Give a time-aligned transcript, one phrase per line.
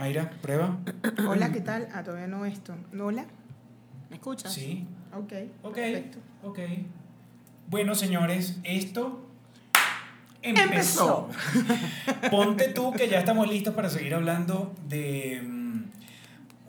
[0.00, 0.78] Mayra, prueba.
[1.28, 1.86] Hola, ¿qué tal?
[1.92, 2.74] Ah, todavía no esto.
[2.98, 3.26] ¿Hola?
[4.08, 4.50] ¿Me escuchas?
[4.50, 4.86] Sí.
[5.12, 5.32] Ok.
[5.62, 5.74] Ok.
[5.74, 6.18] Perfecto.
[6.42, 6.58] Ok.
[7.68, 9.26] Bueno, señores, esto
[10.42, 11.28] Empezó.
[12.30, 15.82] Ponte tú que ya estamos listos para seguir hablando de mm,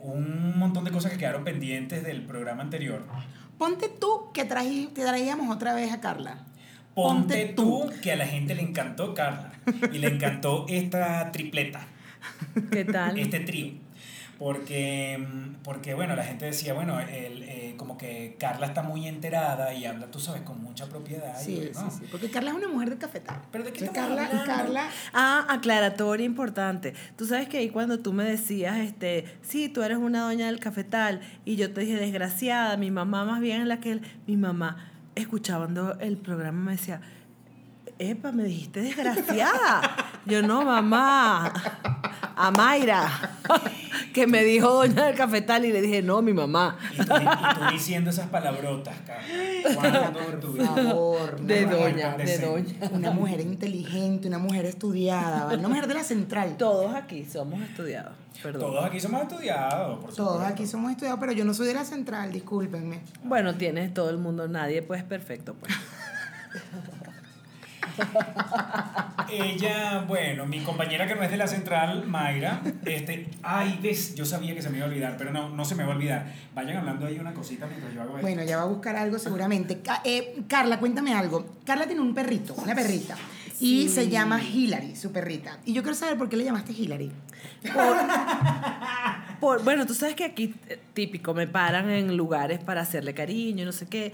[0.00, 3.02] un montón de cosas que quedaron pendientes del programa anterior.
[3.56, 6.44] Ponte tú que traí, te traíamos otra vez a Carla.
[6.94, 9.52] Ponte, Ponte tú que a la gente le encantó Carla
[9.90, 11.86] y le encantó esta tripleta,
[12.70, 13.18] ¿Qué tal?
[13.18, 13.72] este trío.
[14.38, 15.24] Porque,
[15.62, 19.84] porque, bueno, la gente decía, bueno, el, eh, como que Carla está muy enterada y
[19.84, 21.40] habla, tú sabes, con mucha propiedad.
[21.40, 21.90] y, Sí, ¿no?
[21.90, 22.06] sí, sí.
[22.10, 23.40] Porque Carla es una mujer de cafetal.
[23.52, 24.62] ¿Pero de qué Entonces, estamos Carla, hablando?
[24.82, 26.92] Carla, Ah, aclaratoria importante.
[27.16, 30.58] Tú sabes que ahí cuando tú me decías, este, sí, tú eres una doña del
[30.58, 34.90] cafetal, y yo te dije, desgraciada, mi mamá más bien es la que, mi mamá,
[35.14, 37.00] escuchando el programa, me decía,
[38.10, 39.96] epa, me dijiste desgraciada.
[40.26, 41.52] Yo no, mamá,
[42.36, 43.08] a Mayra,
[44.14, 46.78] que me dijo doña del cafetal, y le dije, no, mi mamá.
[46.92, 49.24] Y tú, y tú diciendo esas palabrotas, Carla.
[49.74, 51.40] ¿Cuándo en tu por favor.
[51.40, 52.74] De doña, de doña.
[52.92, 55.58] Una mujer inteligente, una mujer estudiada, ¿vale?
[55.58, 56.56] una mujer de la central.
[56.56, 58.60] Todos aquí somos estudiados, perdón.
[58.60, 60.24] Todos aquí somos estudiados, por supuesto.
[60.24, 63.00] Todos aquí somos estudiados, pero yo no soy de la central, discúlpenme.
[63.24, 65.72] Bueno, tienes todo el mundo, nadie pues perfecto, pues.
[69.30, 74.24] Ella, bueno, mi compañera que no es de la central, Mayra, este, ay, ves, yo
[74.26, 76.26] sabía que se me iba a olvidar, pero no, no se me va a olvidar.
[76.54, 78.22] Vayan hablando ahí una cosita mientras yo hago esto.
[78.22, 79.80] Bueno, ya va a buscar algo seguramente.
[80.04, 81.56] Eh, Carla, cuéntame algo.
[81.64, 83.16] Carla tiene un perrito, una perrita.
[83.60, 85.58] Y se llama Hillary, su perrita.
[85.64, 87.12] Y yo quiero saber por qué le llamaste Hillary.
[89.40, 93.64] Por- bueno, tú sabes que aquí, eh, típico, me paran en lugares para hacerle cariño
[93.64, 94.12] no sé qué.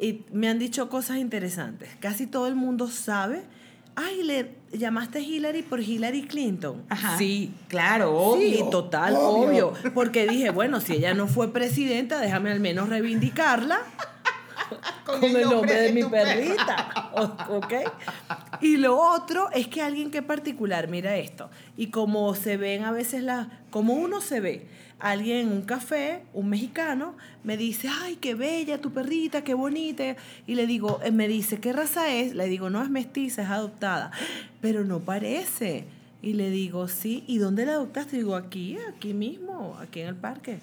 [0.00, 1.90] Y me han dicho cosas interesantes.
[2.00, 3.42] Casi todo el mundo sabe.
[3.96, 6.84] Ay, le llamaste Hillary por Hillary Clinton.
[6.88, 7.18] Ajá.
[7.18, 7.52] Sí.
[7.68, 8.64] Claro, obvio.
[8.64, 9.74] Sí, total, obvio.
[9.94, 13.80] Porque dije, bueno, si ella no fue presidenta, déjame al menos reivindicarla
[15.04, 17.10] con, el nombre de, mi perrita.
[17.50, 17.74] ¿Ok?
[18.62, 21.50] Y lo otro es que alguien que particular, mira esto.
[21.76, 23.48] Y como se ven a veces las.
[23.70, 24.68] Como uno se ve,
[25.00, 30.16] alguien en un café, un mexicano, me dice, ay, qué bella tu perrita, qué bonita.
[30.46, 32.34] Y le digo, eh, me dice, ¿qué raza es?
[32.34, 34.12] Le digo, no es mestiza, es adoptada.
[34.60, 35.84] Pero no parece.
[36.22, 38.16] Y le digo, sí, ¿y dónde la adoptaste?
[38.16, 40.58] Y digo, aquí, aquí mismo, aquí en el parque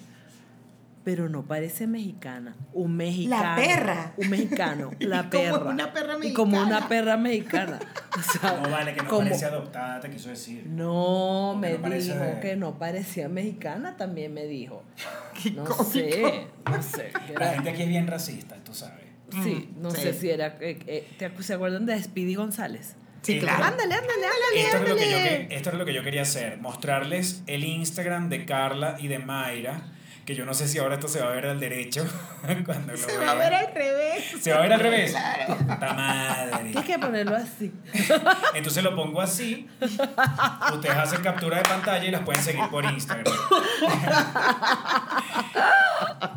[1.08, 2.54] pero no parece mexicana.
[2.74, 3.56] Un mexicano.
[3.56, 4.12] perra.
[4.18, 4.90] Un mexicano.
[4.98, 5.70] La como perra.
[5.70, 6.76] una perra Y como mexicana.
[6.78, 7.78] una perra mexicana.
[8.18, 10.66] O sea, No vale, que no como- parece adoptada, te quiso decir.
[10.66, 14.82] No, me no parece dijo que no parecía mexicana, también me dijo.
[15.42, 15.84] Qué No cómico.
[15.92, 17.10] sé, no sé.
[17.26, 19.06] que La gente aquí es bien racista, tú sabes.
[19.42, 20.18] sí, no Mm, sé sí.
[20.20, 20.58] si era.
[20.60, 22.96] eh, eh, ¿te ¿Se acuerdan de Speedy González?
[23.22, 23.64] Sí, claro.
[23.64, 24.60] Ándale, ándale, ándale.
[24.66, 25.48] Esto es, lo que yo, ándale.
[25.56, 29.82] esto es lo que yo quería hacer, mostrarles el Instagram de Carla y de Mayra,
[30.28, 32.06] que yo no sé si ahora esto se va a ver al derecho
[32.66, 34.24] cuando lo Se va a ver al revés.
[34.38, 35.12] ¿Se va a ver al revés?
[35.12, 35.56] Claro.
[35.56, 36.64] Puta madre.
[36.64, 37.72] Tienes que ponerlo así.
[38.52, 39.66] Entonces lo pongo así.
[39.80, 43.32] Ustedes hacen captura de pantalla y las pueden seguir por Instagram.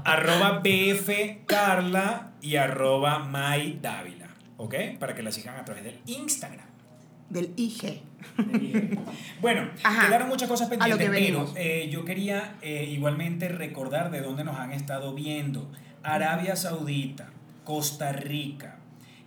[0.06, 4.30] arroba BF Carla y arroba May Dávila.
[4.56, 4.74] ¿Ok?
[5.02, 6.68] Para que la sigan a través del Instagram.
[7.28, 8.04] Del IG.
[9.42, 10.08] Bueno, Ajá.
[10.08, 14.72] quedaron muchas cosas pendientes, pero eh, yo quería eh, igualmente recordar de dónde nos han
[14.72, 15.72] estado viendo.
[16.04, 17.30] Arabia Saudita,
[17.64, 18.78] Costa Rica,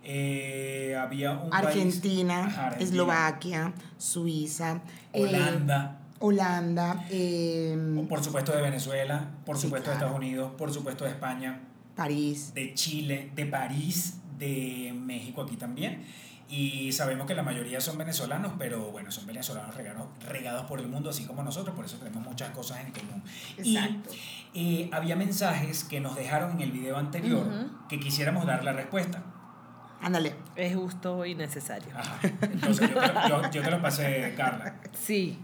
[0.02, 8.52] eh, había un país- Argentina, Ajá, Argentina, Eslovaquia, Suiza, eh, Holanda, Holanda, eh, por supuesto
[8.54, 9.96] de Venezuela, por Sí, supuesto de.
[9.96, 11.60] Estados Unidos, por supuesto de España,
[11.96, 12.52] París.
[12.54, 16.02] de Chile, de París, de México aquí también.
[16.48, 20.88] Y sabemos que la mayoría son venezolanos, pero bueno, son venezolanos regados, regados por el
[20.88, 23.22] mundo, así como nosotros, por eso tenemos muchas cosas en común.
[23.56, 24.10] Exacto.
[24.52, 27.46] Y eh, había mensajes que nos dejaron en el video anterior
[27.88, 29.22] que quisiéramos dar la respuesta.
[30.02, 30.34] Ándale.
[30.54, 31.88] Es justo y necesario.
[31.96, 32.18] Ajá.
[32.42, 34.74] Entonces yo te, lo, yo- yo te lo pasé, Carla.
[34.92, 35.38] Sí.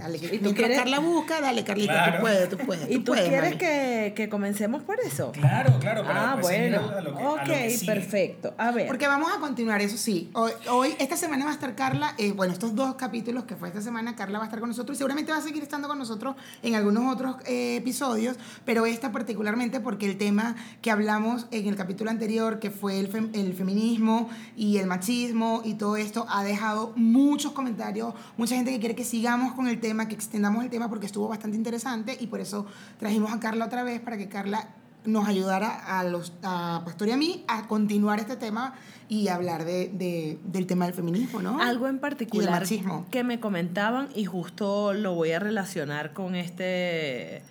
[0.00, 2.16] Dale, ¿Y tú quieres- Carla busca, dale, Carlita, Claro.
[2.16, 2.90] tú puedes, tú puedes.
[2.90, 5.30] ¿Y tú puedes, quieres que, que comencemos por eso?
[5.32, 6.88] Claro, claro, para ah, seguir bueno.
[6.88, 8.54] a lo que- a lo ok, que perfecto.
[8.58, 8.86] A ver.
[8.86, 10.30] Porque vamos a continuar, eso sí.
[10.34, 13.68] Hoy, hoy- esta semana va a estar Carla, eh, bueno, estos dos capítulos que fue
[13.68, 15.98] esta semana, Carla va a estar con nosotros y seguramente va a seguir estando con
[15.98, 21.66] nosotros en algunos otros eh, episodios, pero esta particularmente porque el tema que hablamos en
[21.68, 26.26] el capítulo anterior, que fue el, fem- el feminismo y el machismo y todo esto,
[26.28, 30.64] ha dejado muchos comentarios, mucha gente que quiere que sigamos con el tema, que extendamos
[30.64, 32.66] el tema porque estuvo bastante interesante y por eso
[32.98, 34.68] trajimos a Carla otra vez para que Carla
[35.04, 38.74] nos ayudara a, los, a Pastor y a mí a continuar este tema
[39.08, 41.60] y hablar de, de- del tema del feminismo, ¿no?
[41.62, 42.62] Algo en particular
[43.10, 47.42] que me comentaban y justo lo voy a relacionar con este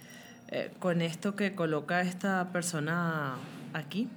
[0.51, 3.35] eh, con esto que coloca esta persona
[3.74, 4.07] aquí.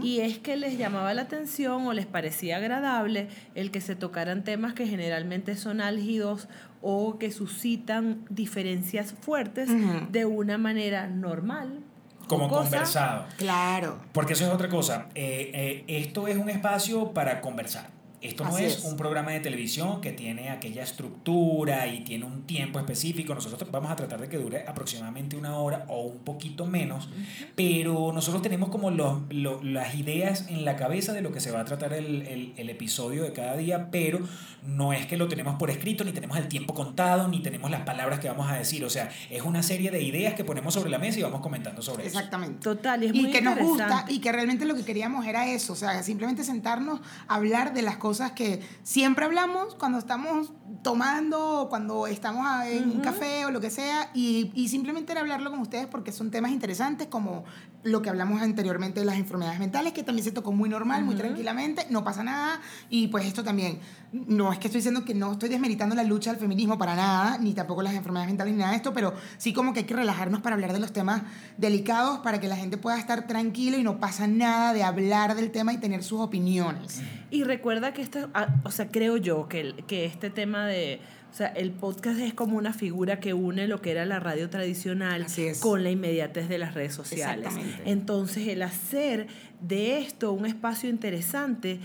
[0.00, 4.42] Y es que les llamaba la atención o les parecía agradable el que se tocaran
[4.44, 6.48] temas que generalmente son álgidos
[6.80, 9.68] o que suscitan diferencias fuertes
[10.10, 11.80] de una manera normal.
[12.26, 13.26] Como conversado.
[13.38, 13.98] Claro.
[14.12, 15.06] Porque eso es otra cosa.
[15.14, 17.97] Eh, eh, esto es un espacio para conversar.
[18.20, 18.84] Esto no es, es.
[18.84, 23.34] un programa de televisión que tiene aquella estructura y tiene un tiempo específico.
[23.34, 27.08] Nosotros vamos a tratar de que dure aproximadamente una hora o un poquito menos,
[27.54, 31.50] pero nosotros tenemos como los, lo- las ideas en la cabeza de lo que se
[31.50, 34.18] va a tratar el, el- el episodio de cada día, pero
[34.66, 37.82] no es que lo tenemos por escrito, ni tenemos el tiempo contado, ni tenemos las
[37.82, 38.84] palabras que vamos a decir.
[38.84, 41.82] O sea, es una serie de ideas que ponemos sobre la mesa y vamos comentando
[41.82, 42.16] sobre eso.
[42.18, 42.60] Exactamente.
[42.62, 45.48] Total, y es y muy que nos gusta y que realmente lo que queríamos era
[45.48, 50.52] eso, o sea, simplemente sentarnos a hablar de las cosas que siempre hablamos cuando estamos
[50.82, 53.02] tomando o cuando estamos a- en un Ujú.
[53.02, 56.50] café o lo que sea y, y simplemente era hablarlo con ustedes porque son temas
[56.52, 57.44] interesantes como
[57.84, 61.14] lo que hablamos anteriormente de las enfermedades mentales que también se tocó muy normal, muy
[61.14, 61.22] Ujú.
[61.24, 62.60] tranquilamente, no pasa nada
[62.90, 63.78] y pues esto también,
[64.12, 67.38] no es que estoy diciendo que no estoy desmeritando la lucha del feminismo para nada,
[67.38, 69.94] ni tampoco las enfermedades mentales ni nada de esto, pero sí como que hay que
[69.94, 71.22] relajarnos para hablar de los temas
[71.56, 75.50] delicados para que la gente pueda estar tranquila y no pasa nada de hablar del
[75.50, 77.00] tema y tener sus opiniones.
[77.30, 81.00] Y recuerda que esto, ah, o sea, creo yo que, el- que este tema de,
[81.30, 84.48] o sea, el podcast es como una figura que une lo que era la radio
[84.48, 85.26] tradicional
[85.60, 87.52] con la inmediatez de las redes sociales.
[87.84, 89.26] Entonces, el hacer
[89.60, 91.80] de esto un espacio interesante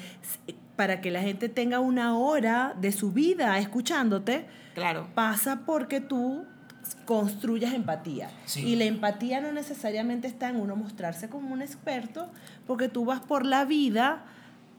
[0.78, 5.07] para que la gente tenga una hora de su vida escuchándote, Claro.
[5.13, 6.45] pasa porque tú
[7.06, 8.30] construyas empatía.
[8.45, 8.66] Sí.
[8.66, 12.30] Y la empatía no necesariamente está en uno mostrarse como un experto,
[12.66, 14.25] porque tú vas por la vida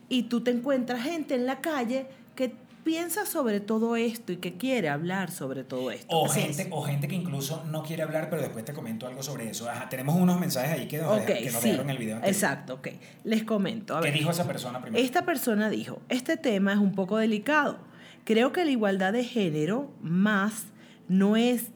[0.08, 2.06] y tú te encuentras gente en la calle
[2.36, 2.52] que
[2.84, 6.06] piensa sobre todo esto y que quiere hablar sobre todo esto.
[6.10, 6.68] O gente, es.
[6.70, 9.70] o gente que incluso no quiere hablar, pero después te comento algo sobre eso.
[9.70, 11.68] Ajá, tenemos unos mensajes ahí que nos, Ok, deja- que nos sí.
[11.70, 12.16] dejaron en el video.
[12.16, 12.34] anterior.
[12.34, 12.88] Exacto, ok.
[13.24, 13.96] Les comento.
[13.96, 14.18] A ¿Qué ver.
[14.18, 15.02] dijo esa persona primero?
[15.02, 17.78] Esta persona dijo, este tema es un poco delicado.
[18.24, 20.64] Creo que la igualdad de género más
[21.08, 21.68] no es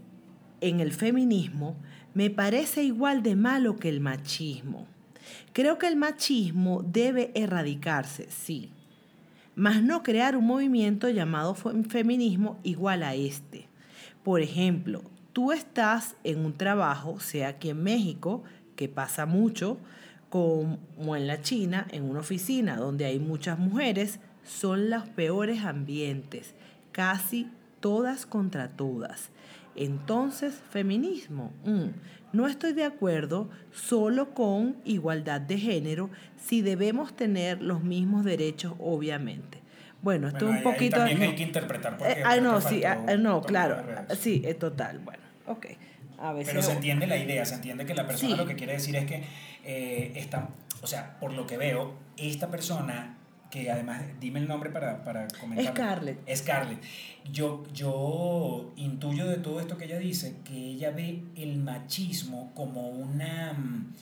[0.61, 1.77] en el feminismo,
[2.15, 4.87] me parece igual de malo que el machismo.
[5.59, 8.71] Creo que el machismo debe erradicarse, sí,
[9.57, 13.67] mas no crear un movimiento llamado fe- feminismo igual a este.
[14.23, 15.03] Por ejemplo,
[15.33, 18.45] tú estás en un trabajo, sea aquí en México,
[18.77, 19.79] que pasa mucho,
[20.31, 26.55] como en la China, en una oficina donde hay muchas mujeres, son los peores ambientes,
[26.93, 27.49] casi
[27.81, 29.31] todas contra todas.
[29.79, 31.53] Entonces, feminismo.
[31.65, 31.87] mm,
[32.33, 38.75] no estoy de acuerdo solo con igualdad de género si debemos tener los mismos derechos,
[38.81, 39.59] obviamente.
[40.03, 40.97] Bueno, esto Bueno, es un ahí- ahí poquito...
[40.99, 43.83] también hay que interpretar porque Eh, ah, no, sí, ah, no, claro.
[44.19, 44.99] Sí, es total.
[44.99, 45.67] Bueno, ok.
[46.19, 46.53] A veces...
[46.53, 48.37] Pero se entiende la idea, se entiende que la persona Sí.
[48.37, 49.23] lo que quiere decir es que
[49.65, 50.49] eh, esta,
[50.83, 53.17] o sea, por lo que veo, esta persona,
[53.51, 55.75] que además, dime el nombre para, para comentar.
[55.75, 56.37] Scarlett.
[56.37, 56.83] Scarlett.
[57.31, 62.89] Yo, yo intuyo de todo esto que ella dice que ella ve el machismo como
[62.89, 63.95] una mm,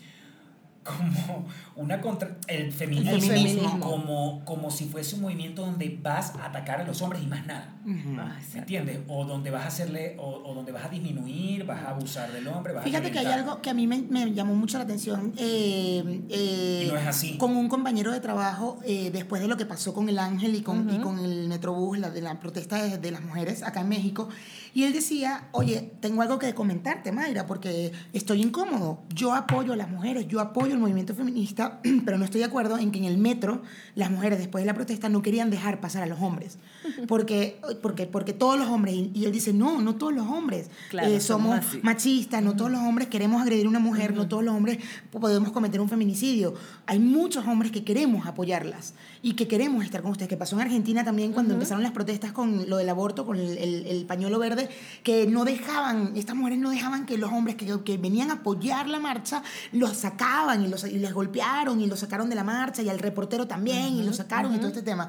[0.86, 3.80] como una contra el feminismo, El feminismo.
[3.80, 7.44] como como si fuese un movimiento donde vas a atacar a los hombres y más
[7.46, 8.58] nada ¿Me sí.
[8.58, 9.00] entiendes?
[9.08, 12.46] O donde vas a hacerle, o, o donde vas a disminuir, vas a abusar del
[12.48, 14.84] hombre, vas Fíjate a que hay algo que a mí me, me llamó mucho la
[14.84, 15.32] atención.
[15.36, 17.38] eh, eh, no es así.
[17.38, 20.62] Con un compañero de trabajo, eh, después de lo que pasó con el Ángel y
[20.62, 23.88] con, y con el Metrobús, la, de la protesta de, de las mujeres acá en
[23.88, 24.28] México.
[24.76, 28.98] Y él decía, oye, tengo algo que comentarte, Mayra, porque estoy incómodo.
[29.14, 32.76] Yo apoyo a las mujeres, yo apoyo el movimiento feminista, pero no estoy de acuerdo
[32.76, 33.62] en que en el metro
[33.94, 36.58] las mujeres después de la protesta no querían dejar pasar a los hombres.
[37.08, 41.08] Porque, porque, porque todos los hombres, y, él dice, no, no todos los hombres Claro,
[41.08, 44.44] eh, somos somos machistas, no todos los hombres queremos agredir a una mujer, no todos
[44.44, 44.78] los hombres
[45.10, 46.54] podemos cometer un feminicidio.
[46.86, 50.62] Hay muchos hombres que queremos apoyarlas y que queremos estar con ustedes, que pasó en
[50.62, 54.38] Argentina también cuando empezaron las protestas con lo del aborto, con el, el- el pañuelo
[54.38, 54.65] verde,
[55.02, 58.88] que no dejaban, estas mujeres no dejaban que los hombres que, que venían a apoyar
[58.88, 59.42] la marcha
[59.72, 62.98] los sacaban y, los, y les golpearon y los sacaron de la marcha y al
[62.98, 65.08] reportero también y lo sacaron y todo este tema.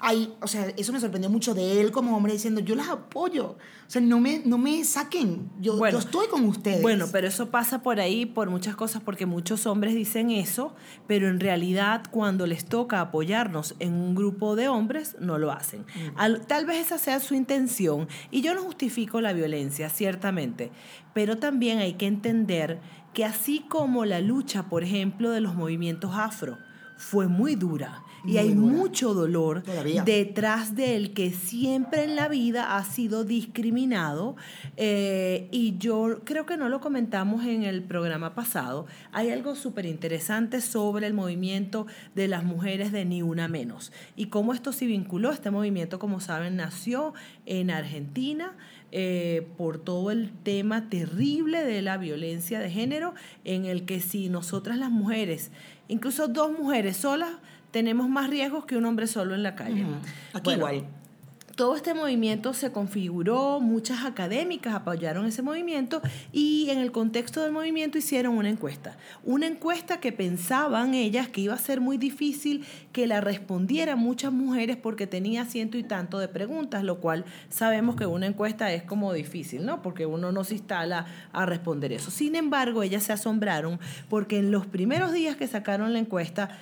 [0.00, 3.56] Ay, o sea, eso me sorprendió mucho de él como hombre diciendo, yo las apoyo.
[3.86, 6.82] O sea, no me, no me saquen, yo, Bueno, yo estoy con ustedes.
[6.82, 10.74] Bueno, pero eso pasa por ahí por muchas cosas, porque muchos hombres dicen eso,
[11.06, 15.80] pero en realidad cuando les toca apoyarnos en un grupo de hombres, no lo hacen.
[15.82, 16.18] Mm.
[16.18, 20.72] Al- tal vez esa sea su intención, y yo no justifico la violencia, ciertamente,
[21.14, 22.80] pero también hay que entender
[23.14, 26.58] que así como la lucha, por ejemplo, de los movimientos afro,
[26.98, 28.72] fue muy dura y hay dura.
[28.76, 30.02] mucho dolor Todavía.
[30.04, 34.36] detrás de él que siempre en la vida ha sido discriminado
[34.76, 38.86] eh, y yo creo que no lo comentamos en el programa pasado.
[39.12, 44.26] Hay algo súper interesante sobre el movimiento de las mujeres de Ni Una Menos y
[44.26, 45.30] cómo esto se vinculó.
[45.30, 47.14] Este movimiento, como saben, nació
[47.46, 48.56] en Argentina.
[48.92, 53.14] eh, por todo el tema terrible de la violencia de género,
[53.44, 55.50] en el que si nosotras las mujeres,
[55.88, 57.32] incluso dos mujeres solas,
[57.76, 59.84] tenemos más riesgos que un hombre solo en la calle.
[60.32, 60.86] Aquí Bueno, igual.
[61.56, 66.00] todo este movimiento se configuró, muchas académicas apoyaron ese movimiento
[66.32, 68.96] y en el contexto del movimiento hicieron una encuesta.
[69.24, 74.32] Una encuesta que pensaban ellas que iba a ser muy difícil que la respondieran muchas
[74.32, 78.84] mujeres porque tenía ciento y tanto de preguntas, lo cual sabemos que una encuesta es
[78.84, 79.82] como difícil, ¿no?
[79.82, 82.10] Porque uno no se instala a responder eso.
[82.10, 83.78] Sin embargo, ellas se asombraron
[84.08, 86.56] porque en los primeros días que sacaron la encuesta,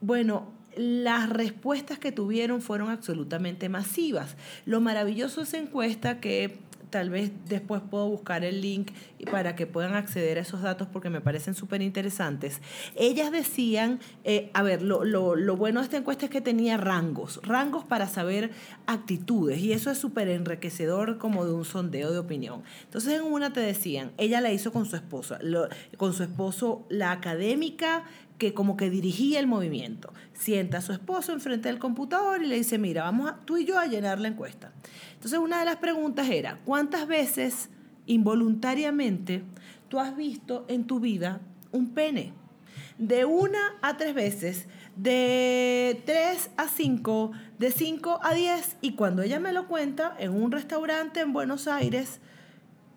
[0.00, 4.36] bueno, las respuestas que tuvieron fueron absolutamente masivas.
[4.66, 6.58] Lo maravilloso de esa encuesta que
[6.94, 8.92] tal vez después puedo buscar el link
[9.28, 12.60] para que puedan acceder a esos datos porque me parecen súper interesantes.
[12.94, 16.76] Ellas decían, eh, a ver, lo, lo, lo bueno de esta encuesta es que tenía
[16.76, 18.52] rangos, rangos para saber
[18.86, 22.62] actitudes y eso es súper enriquecedor como de un sondeo de opinión.
[22.84, 25.40] Entonces en una te decían, ella la hizo con su esposa,
[25.96, 28.04] con su esposo la académica
[28.38, 30.12] que como que dirigía el movimiento.
[30.32, 33.64] Sienta a su esposo enfrente del computador y le dice, mira, vamos a, tú y
[33.64, 34.72] yo a llenar la encuesta.
[35.14, 37.70] Entonces una de las preguntas era, ¿cuántas veces
[38.06, 39.42] involuntariamente
[39.88, 41.40] tú has visto en tu vida
[41.72, 42.32] un pene?
[42.98, 48.76] De una a tres veces, de tres a cinco, de cinco a diez.
[48.80, 52.20] Y cuando ella me lo cuenta en un restaurante en Buenos Aires,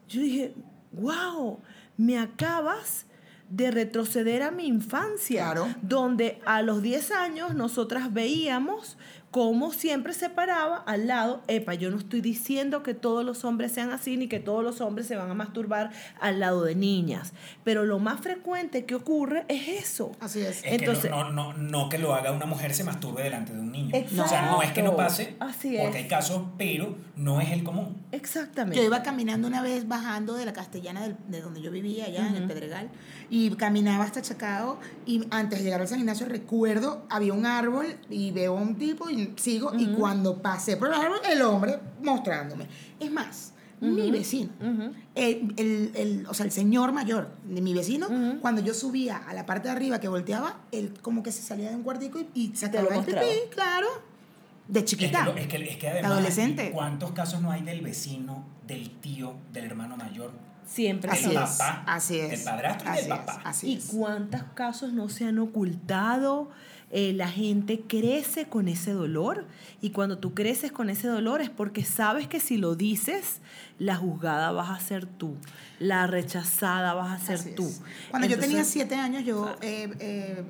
[0.08, 0.54] yo dije,
[0.92, 1.60] wow,
[1.98, 3.07] me acabas
[3.50, 5.68] de retroceder a mi infancia, Claro.
[5.82, 8.98] donde a los 10 años nosotras veíamos
[9.32, 13.72] cómo siempre se paraba al lado, epa, yo no estoy diciendo que todos los hombres
[13.74, 15.92] sean así ni que todos los hombres se van a masturbar
[16.22, 20.12] al lado de niñas, pero lo más frecuente que ocurre es eso.
[20.22, 20.64] Así es.
[20.64, 23.54] Es Entonces- que no, no, no, no que lo haga una mujer se masturbe delante
[23.54, 23.94] de un niño.
[23.96, 26.04] O sea, no es que no pase, Así porque es.
[26.04, 27.98] hay casos, pero no es el común.
[28.12, 28.78] Exactamente.
[28.78, 32.28] Yo iba caminando una vez bajando de la castellana del- de donde yo vivía, allá
[32.28, 32.90] en el Pedregal,
[33.30, 37.88] y caminaba hasta Chacao, y antes de llegar al San Ignacio recuerdo, había un árbol,
[38.10, 41.80] y veo a un tipo, y sigo, y cuando pasé por el árbol, el hombre
[42.04, 42.68] mostrándome.
[43.00, 44.50] Es más, mi vecino,
[45.16, 48.08] el, el- el- o sea, el señor mayor de mi vecino,
[48.42, 51.70] cuando yo subía a la parte de arriba que volteaba, él como que se salía
[51.70, 53.20] de un cuartico y, y lo sacaba el pipí,
[53.52, 53.88] claro,
[54.68, 55.24] de Es que, chiquita.
[55.26, 56.72] lo- es, que, es que además, Adolescente.
[56.72, 60.32] ¿cuántos casos no hay del vecino, del tío, del hermano mayor,
[60.68, 62.30] Siempre Así del es, papá, así es.
[62.32, 63.42] del padrastro y así del es, papá?
[63.46, 66.50] así ¿Y cuántos casos no se han ocultado?
[66.90, 69.46] Eh, la gente crece con ese dolor
[69.82, 73.42] y cuando tú creces con ese dolor es porque sabes que si lo dices,
[73.78, 75.36] la juzgada vas a ser tú,
[75.80, 77.68] la rechazada vas a ser Así tú.
[77.68, 77.82] es.
[78.10, 80.44] Cuando yo tenía siete años, yo, eh, eh,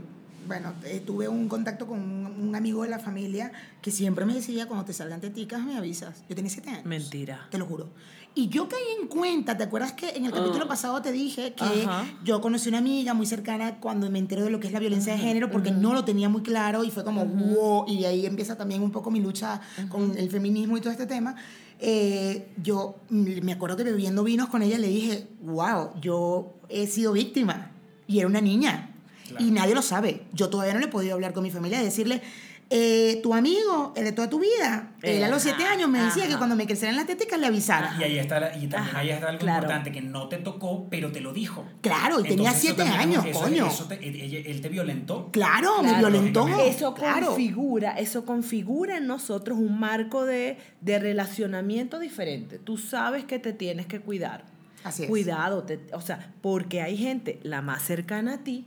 [0.47, 3.51] bueno, eh, tuve un contacto con un, un amigo de la familia
[3.81, 6.23] que siempre me decía, cuando te salgan teticas, me avisas.
[6.29, 6.85] Yo tenía siete años.
[6.85, 7.47] Mentira.
[7.51, 7.89] Te lo juro.
[8.37, 11.63] Y yo caí en cuenta, ¿te acuerdas que en el capítulo pasado te dije que
[11.63, 12.05] Ajá.
[12.23, 15.13] yo conocí una amiga muy cercana cuando me enteré de lo que es la violencia
[15.13, 18.27] de género porque no lo tenía muy claro y fue como, wow, y de ahí
[18.27, 21.35] empieza también un poco mi lucha con el feminismo y todo este tema.
[21.79, 27.13] Eh, yo me acuerdo que bebiendo vinos con ella le dije, wow, yo he sido
[27.13, 27.71] víctima
[28.05, 28.96] y era una niña
[29.27, 29.46] Claro.
[29.46, 30.22] y nadie lo sabe.
[30.34, 32.22] Yo todavía no le he podido hablar con mi familia y decirle,
[32.69, 36.01] eh, tu amigo, el de toda tu vida, él a los siete Ajá, años me
[36.01, 37.96] decía que cuando me crecieran las teticas le avisara.
[37.98, 39.62] Y ahí está, la- y también Ajá, ahí está algo claro.
[39.63, 41.63] importante que no te tocó, pero te lo dijo.
[41.79, 43.67] Claro, y tenía siete años, eso- coño.
[43.67, 44.05] eso te-
[44.51, 45.29] él te violentó.
[45.31, 46.46] Claro, me violentó.
[46.60, 47.27] Eso claro.
[47.27, 52.60] configura, eso configura en nosotros un marco de, de relacionamiento diferente.
[52.60, 54.43] Tú sabes que te tienes que cuidar.
[54.84, 55.10] Así es.
[55.10, 58.65] Cuidado, te- o sea, porque hay gente la más cercana a ti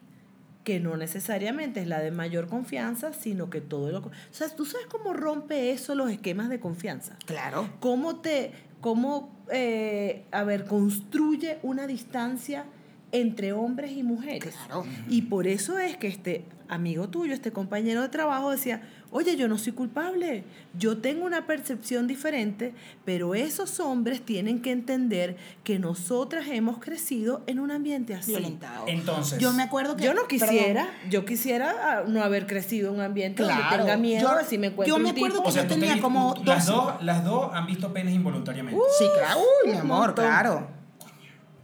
[0.65, 3.99] que no necesariamente es la de mayor confianza, sino que todo lo...
[3.99, 7.17] O sea, tú sabes cómo rompe eso los esquemas de confianza.
[7.27, 7.69] Claro.
[7.81, 12.67] ¿Cómo te, cómo, eh, a ver, construye una distancia
[13.13, 14.55] entre hombres y mujeres?
[14.67, 14.85] Claro.
[15.09, 19.49] Y por eso es que este amigo tuyo, este compañero de trabajo decía, oye, yo
[19.49, 20.45] no soy culpable,
[20.79, 22.75] yo tengo una percepción diferente,
[23.05, 28.31] pero esos hombres tienen que entender que nosotras hemos crecido en un ambiente así.
[28.31, 28.85] Violentado.
[28.87, 30.05] Entonces, Yo me acuerdo que.
[30.05, 31.11] Yo no quisiera, perdón.
[31.11, 34.57] yo quisiera ah, no haber crecido en un ambiente donde Claro, tenga miedo yo- si
[34.57, 35.43] me encuentro yo me un acuerdo tipo.
[35.43, 36.71] que o sea, yo tenía como las 12.
[36.71, 38.81] dos, las dos han visto penes involuntariamente.
[38.97, 39.41] Sí, claro.
[39.65, 40.25] Uy, mi amor, montón.
[40.25, 40.69] claro.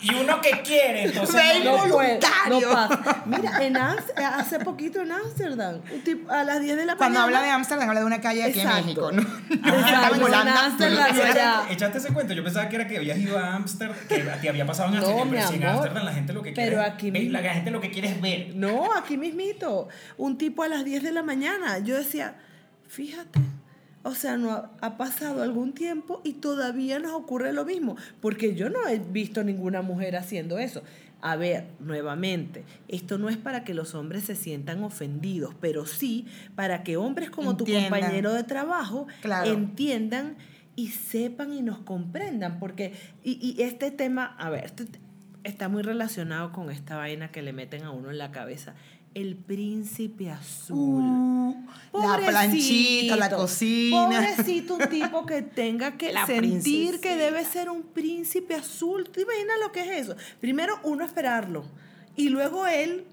[0.00, 2.70] y uno que quiere, entonces no No puede, no Voluntario.
[2.72, 3.22] pasa.
[3.26, 7.38] Mira, en hace poquito en Ámsterdam, un tipo- a las 10 de la Cuando mañana.
[7.38, 8.78] habla de Ámsterdam, habla de una calle aquí Exacto.
[8.78, 10.14] en México, ¿no?
[10.14, 11.66] En Holanda.
[11.70, 14.66] Echaste ese cuento, yo pensaba que era que habías ido a Ámsterdam, que te había
[14.66, 15.64] pasado en No, Ámsterdam, mi pero si en.
[15.64, 17.38] Ámsterdam la gente lo que quiere Pero es aquí ver- mismo.
[17.40, 18.52] la gente lo que quiere es ver.
[18.54, 19.88] No, aquí mismito.
[20.18, 21.78] Un tipo a las 10 de la mañana.
[21.78, 22.34] Yo decía,
[22.86, 23.40] fíjate.
[24.06, 27.96] O sea, no ha, pasado algún tiempo y todavía nos ocurre lo mismo.
[28.20, 30.82] Porque yo no he visto ninguna mujer haciendo eso.
[31.20, 36.26] A ver, nuevamente, esto no es para que los hombres se sientan ofendidos, pero sí
[36.54, 39.50] para que hombres como tu compañero de trabajo Claro.
[39.50, 40.36] entiendan
[40.76, 42.58] y sepan y nos comprendan.
[42.60, 42.92] Porque,
[43.24, 45.00] y, y este tema, a ver, este te-
[45.42, 48.74] está muy relacionado con esta vaina que le meten a uno en la cabeza.
[49.16, 51.02] El príncipe azul.
[51.02, 51.56] Uh,
[51.94, 54.04] la planchita, la cocina.
[54.04, 59.08] Pobrecito, un tipo que tenga que La sentir que debe ser un príncipe azul.
[59.08, 60.16] ¿Tú imaginas lo que es eso?
[60.38, 61.64] Primero uno esperarlo
[62.14, 63.06] y luego él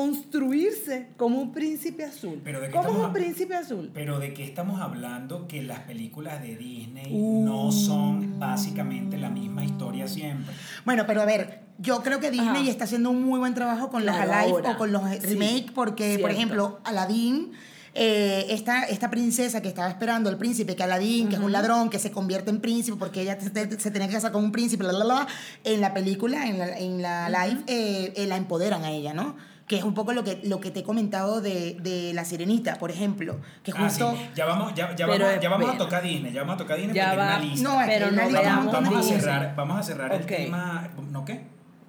[0.00, 2.40] construirse como un príncipe azul.
[2.44, 3.90] Pero ¿de ¿Cómo es un príncipe azul?
[3.94, 7.44] Pero de qué estamos hablando que las películas de Disney Uh.
[7.44, 10.54] no son básicamente la misma historia siempre.
[10.84, 12.70] Bueno, pero a ver, yo creo que Disney Ajá.
[12.70, 14.70] está haciendo un muy buen trabajo con Claro, los Alive ahora.
[14.72, 16.36] o con los Sí, remake, porque, por cierto.
[16.36, 17.52] ejemplo, Aladdin.
[17.98, 21.88] eh, esta, esta princesa que estaba esperando el príncipe, que Aladdin, que es un ladrón,
[21.88, 23.48] que se convierte en príncipe porque ella se,
[23.80, 25.26] se- tenía que casar con un príncipe, la, la, la,
[25.64, 29.36] en la película, en la, en la live, eh, eh, la empoderan a ella, ¿no?
[29.66, 32.76] Que es un poco lo que, lo que te he comentado de, de La Sirenita,
[32.76, 34.00] por ejemplo, que Ah, sí.
[34.00, 34.14] justo...
[34.34, 36.76] Ya vamos, ya, ya Pero, vamos, ya vamos a tocar Disney, ya vamos a tocar
[36.76, 37.36] Disney Ya porque hay va.
[37.36, 37.68] una lista.
[37.68, 38.32] No, es Pero no de
[38.72, 40.20] vamos a cerrar, vamos a cerrar Ok.
[40.20, 41.46] el tema, ¿no qué?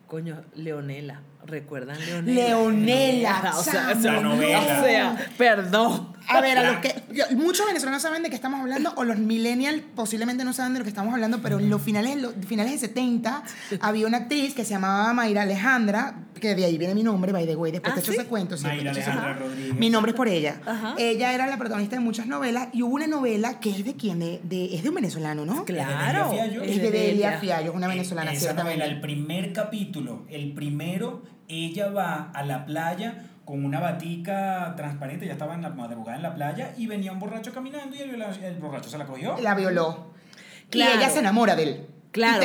[0.08, 1.22] Coño, Leonela.
[1.46, 2.42] ¿Recuerdan Leonela?
[2.48, 4.60] Leonela, o sea, La novela.
[4.60, 6.16] O sea, perdón.
[6.30, 9.18] A ver, a los que yo- muchos venezolanos saben de qué estamos hablando, o los
[9.18, 12.74] millennials posiblemente no saben de lo que estamos hablando, pero en los finales, los finales
[12.74, 13.44] de 70
[13.80, 17.46] había una actriz que se llamaba Mayra Alejandra, que de ahí viene mi nombre, by
[17.46, 18.18] the way, después ¿Ah, te echo sí?
[18.18, 18.58] ese cuento.
[18.58, 19.34] sí, Mayra echo Alejandra.
[19.36, 19.76] Rodríguez.
[19.76, 20.60] Mi nombre es por ella.
[20.66, 20.96] Ajá.
[20.98, 24.20] Ella era la protagonista de muchas novelas y hubo una novela que es de quién,
[24.20, 25.64] de, de- es de un venezolano, ¿no?
[25.64, 26.30] Claro.
[26.30, 26.62] Delia Fiallo.
[26.64, 28.86] Es de Delia Fiallo, una venezolana, Esa novela, ciertamente.
[28.96, 35.34] el primer capítulo, el primero, ella va a la playa con una batica transparente, ya
[35.34, 38.58] estaba en la madrugada en la playa y venía un borracho caminando y el, el
[38.60, 39.38] borracho se la cogió.
[39.42, 40.12] La violó.
[40.70, 40.96] Claro.
[40.96, 41.88] Y ella se enamora de él.
[42.12, 42.44] Claro,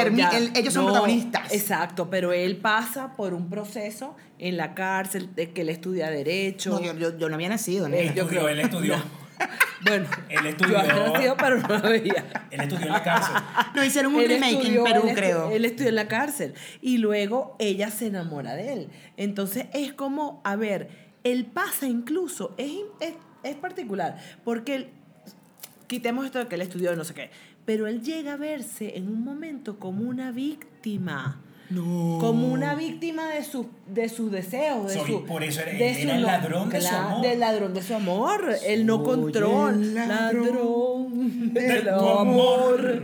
[0.55, 1.53] ellos son No, protagonistas.
[1.53, 6.71] Exacto, pero él pasa por un proceso en la cárcel, de que él estudia Derecho.
[6.71, 7.97] No, yo, yo- yo no había nacido, ¿no?
[7.97, 8.95] Él yo estudió, creo- él estudió.
[9.85, 10.73] Bueno, Él estudió.
[10.75, 12.25] yo había nacido, pero no la veía.
[12.51, 13.35] Él estudió en la cárcel.
[13.75, 15.51] No, hicieron un Él remake estudió- en Perú, él creo.
[15.51, 16.55] Él estudió en la cárcel.
[16.81, 18.89] Y luego ella se enamora de él.
[19.17, 20.89] Entonces es como, a ver,
[21.25, 24.89] él pasa incluso, es, es, es particular, porque él,
[25.87, 27.31] quitemos esto de que él estudió no sé qué,
[27.65, 31.41] pero él llega a verse en un momento como una víctima.
[31.75, 32.19] No.
[32.21, 34.89] Como una víctima de, su, de sus deseos.
[34.89, 37.23] De Soy- su, por eso era- de él su era el ladrón de su amor.
[37.23, 38.57] Del ladrón de su amor.
[38.67, 39.75] El no Soy control.
[39.75, 43.03] el ladrón ladrón de del tu amor.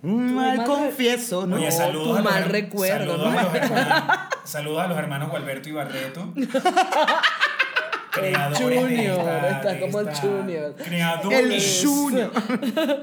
[0.00, 1.56] Mal confieso, ¿no?
[1.56, 3.38] Oye, tu saludos a los mal recuerdo, Saludos, ¿no?
[3.38, 4.02] a los hermanos,
[4.44, 6.32] saludos a los hermanos Gualberto y Barreto.
[8.12, 10.74] creadores de Junior, esta- está de como el esta- Junior.
[10.76, 11.82] Creadores.
[11.82, 12.32] El Junior.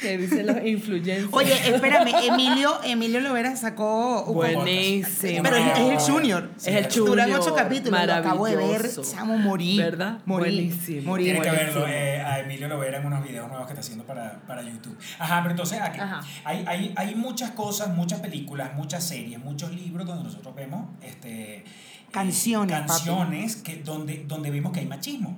[0.00, 1.28] que dicen los influencers.
[1.30, 5.42] Oye, espérame, Emilio, Emilio Lovera sacó un Buenísimo.
[5.42, 6.50] Pero es, es el Junior.
[6.56, 8.06] Es el Duran Junior, ocho capítulos.
[8.06, 8.66] Lo acabo de ver.
[8.66, 9.02] maravilloso.
[9.02, 9.78] Chamo, morí.
[9.78, 10.18] ¿Verdad?
[10.24, 10.54] Morí.
[10.54, 11.02] Buenísimo.
[11.02, 11.24] Morí.
[11.24, 14.40] Tiene que verlo eh, a Emilio Lovera en unos videos nuevos que está haciendo para,
[14.46, 14.96] para YouTube.
[15.18, 16.20] Ajá, pero entonces aquí Ajá.
[16.44, 21.58] hay, hay, hay muchas cosas, muchas películas, muchas series, muchos libros donde nosotros vemos este,
[21.58, 21.64] eh,
[22.10, 22.88] Canciones, papi.
[22.88, 25.36] canciones que, donde, donde vemos que hay machismo.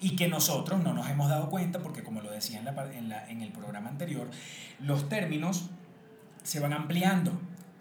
[0.00, 3.08] Y que nosotros no nos hemos dado cuenta, porque como lo decía en, la, en,
[3.08, 4.28] la- en el programa anterior,
[4.80, 5.70] los términos
[6.42, 7.32] se van ampliando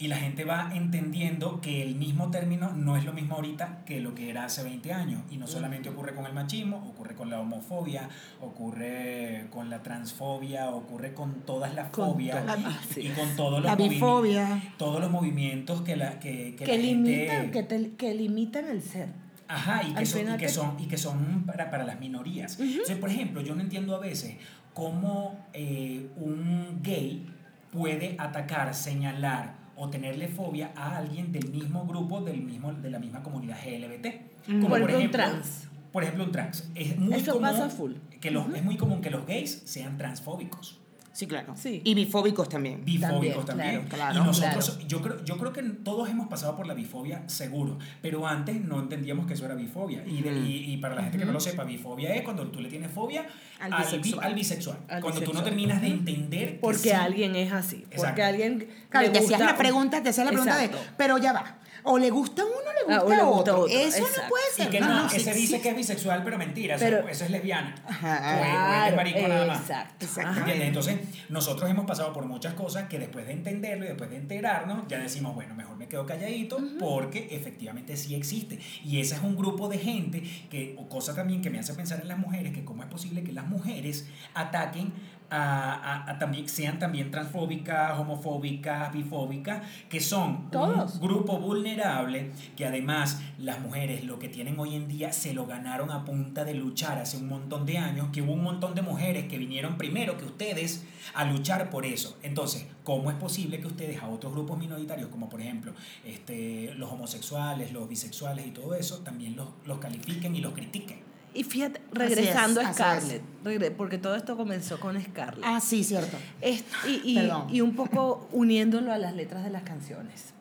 [0.01, 3.99] y la gente va entendiendo que el mismo término no es lo mismo ahorita que
[3.99, 5.21] lo que era hace 20 años.
[5.29, 8.07] Y no solamente ocurre con el machismo, ocurre con la homofobia,
[8.39, 13.01] ocurre con la transfobia, ocurre con todas las Con fobias todas, ah, sí.
[13.01, 14.61] y con todos los, La movi- bifobia.
[14.77, 17.51] todos los movimientos que la, que, que que la limitan, gente...
[17.51, 19.09] que, te- que limitan el ser.
[19.49, 22.57] Ajá, y que son, y que te- son, y que son para, para las minorías.
[22.59, 24.37] Entonces, por ejemplo, yo no entiendo a veces
[24.73, 27.25] cómo eh, un gay
[27.71, 32.99] puede atacar, señalar o tenerle fobia a alguien del mismo grupo, del mismo, de la
[32.99, 34.07] misma comunidad LGBT.
[34.45, 35.67] Como Por ejemplo, un trans.
[35.91, 36.69] Por ejemplo, un trans.
[36.75, 37.93] Es muy Eso común pasa full.
[38.21, 40.79] Que los, Es muy común que los gays sean transfóbicos.
[41.19, 41.53] Sí, claro.
[41.57, 41.81] Sí.
[41.83, 42.85] Y bifóbicos también.
[42.85, 43.89] bifóbicos También, también.
[43.89, 44.87] claro, y nosotros, claro.
[44.87, 48.79] yo creo, yo creo que todos hemos pasado por la bifobia, seguro, pero antes no
[48.79, 50.01] entendíamos que eso era bifobia.
[50.07, 52.61] Y, de- y, y para la gente que no lo sepa, bifobia es cuando tú
[52.61, 53.25] le tienes fobia
[53.59, 54.25] Al al, bi- bisexual.
[54.25, 54.77] al bisexual.
[54.87, 55.43] Al cuando tú no bisexual.
[55.43, 57.83] terminas de entender que Porque sí- alguien es así.
[57.93, 58.69] Porque alguien.
[58.89, 60.77] Claro, te hacías la pregunta, te hacías la pregunta Exacto.
[60.85, 61.57] de, pero ya va.
[61.83, 63.59] O le gusta a uno le Ah, gusta, le otro.
[63.61, 64.69] otro, Eso no puede Y ser.
[64.69, 65.61] que no, no, no, ese sí, dice sí.
[65.61, 67.75] que es bisexual, pero mentira, eso- es lesbiana.
[67.87, 68.83] Ajá.
[68.85, 69.59] O es- marico nada más.
[69.61, 70.05] exacto.
[70.05, 70.65] Exactamente.
[70.67, 70.97] Entonces,
[71.29, 74.99] nosotros hemos pasado por muchas cosas que después de entenderlo y después de enterarnos, ya
[74.99, 78.59] decimos, bueno, mejor me quedo calladito porque efectivamente sí existe.
[78.83, 81.99] Y ese es un grupo de gente que, o cosa también que me hace pensar
[82.01, 84.93] en las mujeres, que cómo es posible que las mujeres ataquen
[85.31, 85.73] a,
[86.07, 90.95] a- a también, sean también transfóbicas, homofóbicas, bifóbicas, que son Todos.
[90.95, 95.45] un grupo vulnerable, que además las mujeres lo que tienen hoy en día se lo
[95.45, 98.81] ganaron a punta de luchar hace un montón de años, que hubo un montón de
[98.81, 102.17] mujeres que vinieron primero que ustedes a luchar por eso.
[102.23, 105.73] Entonces, ¿cómo es posible que ustedes a otros grupos minoritarios, como por ejemplo
[106.05, 110.99] este, los homosexuales, los bisexuales y todo eso, también los, los califiquen y los critiquen?
[111.33, 112.73] Y fíjate, regresando es, a.
[112.73, 115.45] Scarlett, regre- porque todo esto comenzó con Scarlett.
[115.45, 116.17] Ah, sí, cierto.
[116.41, 117.19] Es- y,
[117.51, 120.33] y un poco uniéndolo a las letras de las canciones.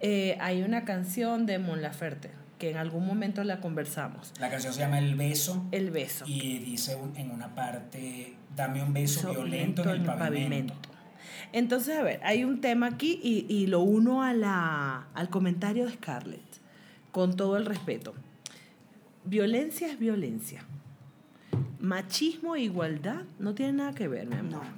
[0.00, 4.32] Eh, hay una canción de Mon Laferte que en algún momento la conversamos.
[4.40, 6.24] La canción se llama El Beso El beso.
[6.26, 10.74] y dice un- en una parte, dame un beso Beso violento en el pavimento.
[11.52, 15.86] Entonces, a ver, hay un tema aquí y, y lo uno a la, al comentario
[15.86, 16.40] de Scarlett,
[17.12, 18.12] con todo el respeto.
[19.24, 20.64] Violencia es violencia.
[21.80, 24.64] Machismo e igualdad no tienen nada que ver, mi amor.
[24.64, 24.77] No.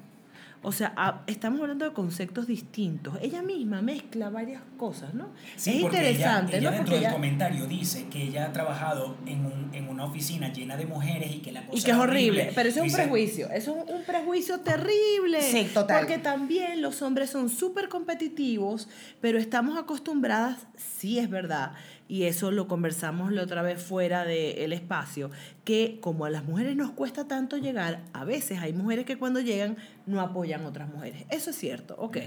[0.62, 3.14] O sea, a- estamos hablando de conceptos distintos.
[3.22, 5.28] Ella misma mezcla varias cosas, ¿no?
[5.56, 6.76] Sí, es porque interesante, ella, ella ¿no?
[6.76, 10.52] dentro Porque del ella- comentario dice que ella ha trabajado en, un- en una oficina
[10.52, 12.90] llena de mujeres y que la cosa Y que es era horrible, pero eso es
[12.92, 15.40] un prejuicio, eso es un prejuicio terrible.
[15.40, 16.00] Sí, total.
[16.00, 18.88] Porque también los hombres son súper competitivos,
[19.22, 21.72] pero estamos acostumbradas, sí es verdad,
[22.10, 25.30] y eso lo conversamos la otra vez fuera del espacio,
[25.64, 29.38] que como a las mujeres nos cuesta tanto llegar, a veces hay mujeres que cuando
[29.38, 31.24] llegan no apoyan a otras mujeres.
[31.30, 32.18] Eso es cierto, ok.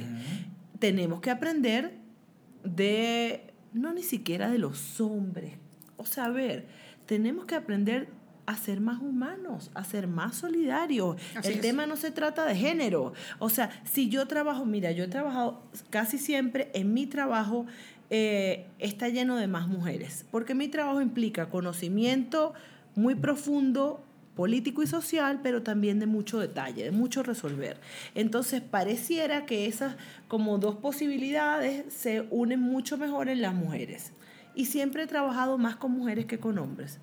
[0.80, 1.96] Tenemos que aprender
[2.63, 5.56] de, no ni siquiera de los hombres,
[5.98, 6.65] o sea, a ver,
[7.06, 8.08] tenemos que aprender
[8.46, 11.17] a ser más humanos, a ser más solidarios.
[11.36, 11.62] Así El es.
[11.62, 13.13] tema no se trata de género.
[13.39, 17.65] O sea, si yo trabajo, mira, yo he trabajado casi siempre en mi trabajo
[18.15, 22.54] eh, está lleno de más mujeres, porque mi trabajo implica conocimiento
[22.93, 24.04] muy profundo
[24.36, 27.80] político y social, pero también de mucho detalle, de mucho resolver.
[28.13, 29.95] Entonces, pareciera que esas
[30.28, 34.12] como dos posibilidades se unen mucho mejor en las mujeres.
[34.54, 36.99] Y siempre he trabajado más con mujeres que con hombres.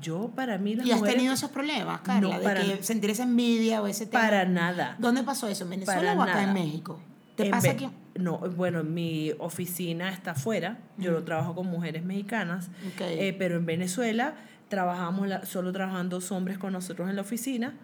[0.00, 1.16] Yo, para mí, las ¿Y has mujeres...
[1.16, 2.20] tenido esos problemas, Carla?
[2.30, 4.22] No, de para- que sentir esa envidia o ese tema.
[4.22, 4.96] Para nada.
[4.98, 5.64] ¿Dónde pasó eso?
[5.64, 6.48] ¿En Venezuela Para o acá nada.
[6.48, 6.98] en México?
[7.38, 7.74] ¿Te En pasa?
[8.16, 10.78] No, bueno, mi oficina está afuera.
[10.98, 12.66] Yo no trabajo con mujeres mexicanas.
[12.94, 13.00] Ok.
[13.00, 14.34] eh, pero en Venezuela
[14.68, 17.74] trabajamos, la- solo trabajan dos hombres con nosotros en la oficina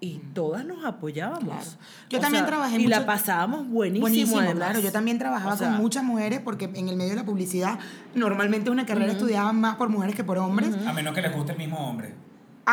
[0.00, 1.42] y todas nos apoyábamos.
[1.44, 1.70] Claro.
[2.10, 4.56] Yo O también sea, trabajé Y mucho- la pasábamos buenísimo, Buenísimo, además.
[4.56, 4.80] claro.
[4.80, 7.78] Yo también trabajaba O sea, con muchas mujeres porque en el medio de la publicidad
[8.14, 10.70] normalmente una carrera estudiaban más por mujeres que por hombres.
[10.86, 12.14] A menos que les guste el mismo hombre.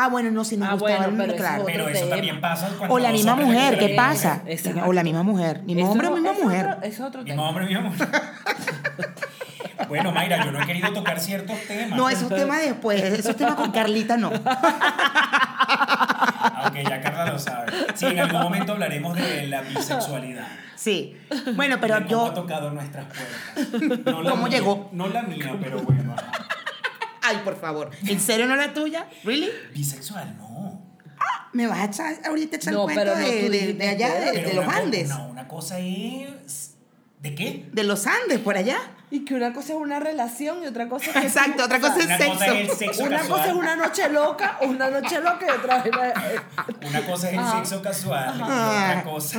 [0.00, 1.60] Ah, bueno, no, si nos Ah, gustaba bueno, el- pero eso claro.
[1.60, 2.10] es Pero eso tema.
[2.16, 4.42] también pasa cuando O la misma mujer, ¿qué pasa?
[4.46, 4.82] Exacto.
[4.86, 6.66] O la misma mujer, mismo eso- hombre o misma mujer.
[6.66, 7.48] otro- es otro Mismo tema.
[7.48, 8.08] hombre, mismo mujer.
[9.88, 11.96] Bueno, Mayra, yo no he querido tocar ciertos temas.
[11.96, 14.30] No, esos temas después, esos temas con Carlita no.
[16.56, 17.72] Aunque ya Carla lo sabe.
[17.94, 20.46] Sí, en algún momento hablaremos de la bisexualidad.
[20.74, 21.16] Sí.
[21.54, 22.30] Bueno, pero cómo ha yo.
[22.34, 24.04] tocado nuestras puertas.
[24.04, 24.88] No la ¿Cómo mía, llegó?
[24.92, 26.14] No la mía, pero bueno.
[27.28, 27.90] Ay, por favor.
[28.06, 29.08] ¿En serio no la tuya?
[29.24, 29.48] ¿Really?
[29.74, 30.82] Bisexual, no.
[31.52, 34.14] ¿Me vas a echar ahorita echar No, el cuento pero no, de, tú de- allá,
[34.32, 35.08] de, los una co- Andes?
[35.08, 36.74] No, una cosa es.
[37.20, 37.68] ¿De qué?
[37.72, 38.78] De los Andes, por allá.
[39.10, 41.98] Y que una cosa es una relación y otra cosa es que Exacto, otra cosa
[41.98, 42.32] es sexo.
[42.32, 43.38] cosa es el sexo Una casual.
[43.40, 47.38] cosa es una noche loca, una noche loca y otra es Una cosa es el
[47.38, 47.56] Ajá.
[47.56, 49.38] sexo casual y otra cosa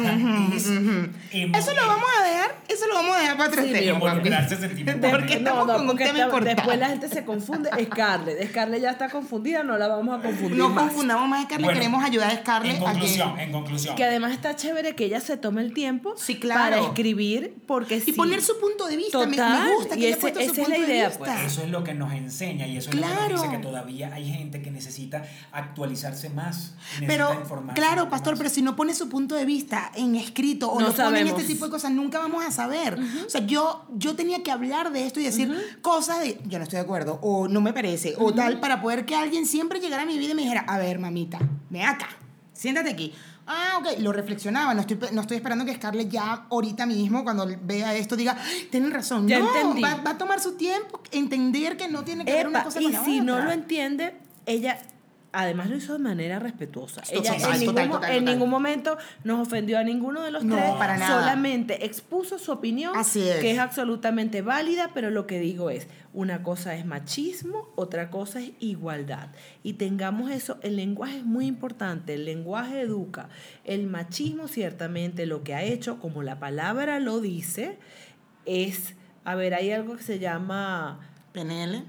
[0.55, 0.65] es.
[0.65, 3.81] Eso lo vamos a dejar, eso lo vamos a dejar para otro Sí, tema.
[3.81, 4.67] mi amor, involucrarse papi.
[4.67, 5.09] sentimentalmente.
[5.17, 6.55] Porque estamos con un porque tema está- importante.
[6.55, 7.69] después la gente se confunde.
[7.85, 10.83] Scarlett, Scarlett ya está confundida, no la vamos a confundir No más.
[10.85, 12.85] confundamos más a Scarlett, Bueno, queremos ayudar a En Scarlett a que...
[12.85, 13.95] conclusión, en conclusión.
[13.95, 16.59] Que además está chévere que ella se tome el tiempo Sí, claro.
[16.77, 18.11] para escribir, porque Y sí.
[18.13, 19.19] poner su punto de vista.
[19.25, 21.11] Me- Total, Me, gusta que y haya ese- puesto su esa es la de idea,
[21.17, 21.31] pues.
[21.45, 24.13] Eso es lo que nos enseña y eso es lo que nos dice que todavía
[24.13, 26.73] hay gente que necesita actualizarse más.
[26.99, 28.39] necesita Pero, informarse claro, pastor, más.
[28.39, 31.43] pero si no pone su punto de vista en escrito o No pone en este
[31.43, 32.99] tipo de cosas, nunca vamos a saber.
[33.25, 36.63] O sea, yo, yo tenía que hablar de esto y decir cosas de, yo no
[36.63, 40.03] estoy de acuerdo, o no me parece, o tal, para poder que alguien siempre llegara
[40.03, 42.07] a mi vida y me dijera, a ver, mamita, ven acá.
[42.59, 43.13] Siéntate aquí.
[43.47, 44.73] Ah, ok, lo reflexionaba.
[44.73, 48.67] No estoy, no estoy esperando que Scarlett ya ahorita mismo, cuando vea esto, diga, "Ay,
[48.69, 49.27] tienen razón.
[49.27, 49.81] Ya no, entendí.
[49.81, 52.83] Va, va a tomar su tiempo, entender que no tiene que ver una cosa y
[52.83, 54.13] con la si no lo entiende,
[54.45, 54.79] ella
[55.31, 57.03] además lo hizo de manera respetuosa.
[57.11, 58.33] Ella total, en, ningún, total, mo- total, en total.
[58.35, 60.71] ningún momento nos ofendió a ninguno de los No, tres.
[60.79, 61.19] para nada.
[61.19, 63.37] Solamente expuso su opinión, Así es.
[63.39, 68.39] que es absolutamente válida, pero lo que digo es, una cosa es machismo, otra cosa
[68.41, 69.29] es igualdad.
[69.61, 73.29] Y tengamos eso, el lenguaje es muy importante, el lenguaje educa.
[73.65, 77.77] El machismo ciertamente lo que ha hecho, como la palabra lo dice,
[78.45, 80.99] es, a ver, hay algo que se llama...
[81.33, 81.83] PNL.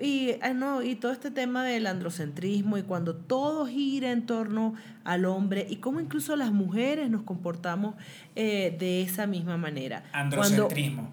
[0.00, 4.74] Y, ah, no, y todo este tema del androcentrismo y cuando todo gira en torno
[5.04, 7.96] al hombre y cómo incluso las mujeres nos comportamos
[8.36, 10.04] eh, de esa misma manera.
[10.12, 11.10] Androcentrismo.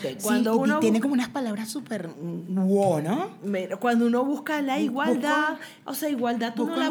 [0.00, 3.30] Sí, cuando uno tiene como unas palabras súper wow, ¿no?
[3.78, 6.90] Cuando uno busca la igualdad, o sea, igualdad, tú no, la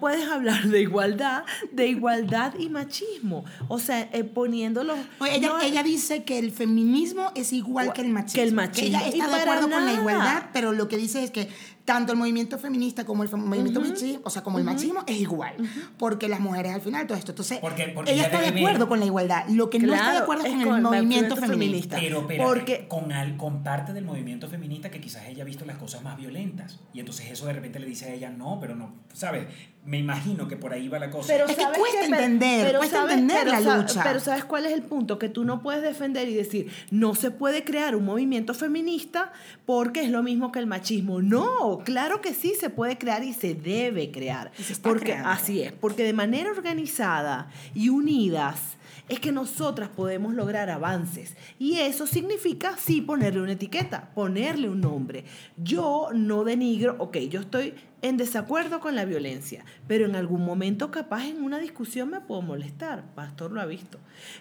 [0.00, 3.44] puedes hablar de igualdad, de igualdad y machismo.
[3.68, 4.94] O sea, eh, poniéndolo.
[5.20, 8.34] Oye, ella, no- ella dice que el feminismo es igual que el machismo.
[8.42, 8.88] Que el machismo.
[8.98, 11.48] ella Y está de acuerdo con la igualdad, pero lo que dice es que
[11.88, 15.54] tanto el movimiento feminista como el movimiento machismo, o sea, como el machismo es igual.
[15.96, 17.32] Porque las mujeres al final todo esto.
[17.32, 19.46] Entonces, Porque- porque ella está de acuerdo con la igualdad.
[19.48, 21.96] Lo que no está de acuerdo es con el con el movimiento movimiento feminista.
[21.98, 25.64] Pero, pero Porque- con, al- con parte del movimiento feminista que quizás ella ha visto
[25.64, 26.78] las cosas más violentas.
[26.92, 29.46] Y entonces eso de repente le dice a ella, no, pero no, ¿sabes?
[29.88, 31.28] Me imagino que por ahí va la cosa.
[31.32, 34.02] Pero Es que ¿sabes cuesta entender, pero cuesta ¿sabes- entender pero la lucha.
[34.04, 35.18] Pero ¿sabes cuál es el punto?
[35.18, 39.32] Que tú no puedes defender y decir, no se puede crear un movimiento feminista
[39.64, 41.22] porque es lo mismo que el machismo.
[41.22, 44.52] No, claro que sí se puede crear y se debe crear.
[44.58, 45.30] Y se está porque creando.
[45.30, 48.76] así es, porque de manera organizada y unidas
[49.08, 51.36] es que nosotras podemos lograr avances.
[51.58, 55.24] Y eso significa, sí, ponerle una etiqueta, ponerle un nombre.
[55.56, 60.90] Yo no denigro, ok, yo estoy en desacuerdo con la violencia, pero en algún momento
[60.90, 63.04] capaz en una discusión me puedo molestar.
[63.14, 63.98] Pastor lo ha visto.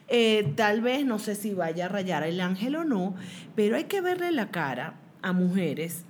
[0.07, 3.15] Eh, tal vez, no sé si vaya a rayar el ángel o no,
[3.55, 6.03] pero hay que verle la cara a mujeres,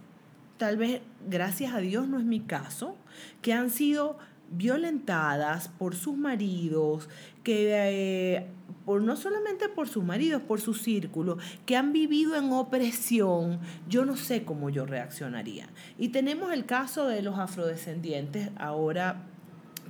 [0.58, 2.96] tal vez, gracias a Dios no es mi caso,
[3.42, 4.18] que han sido
[4.52, 7.10] violentadas por sus maridos,
[7.44, 8.48] que eh,
[8.86, 14.06] por, no solamente por sus maridos, por su círculo, que han vivido en opresión, yo
[14.06, 15.68] no sé cómo yo reaccionaría.
[15.98, 19.26] Y tenemos el caso de los afrodescendientes ahora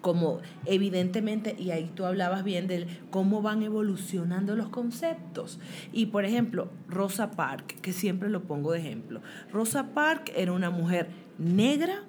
[0.02, 5.60] como evidentemente, y ahí tú hablabas bien de cómo van evolucionando los conceptos.
[5.91, 9.22] Y por ejemplo, Rosa Parks, que siempre lo pongo de ejemplo.
[9.52, 12.04] Rosa Parks era una mujer negra,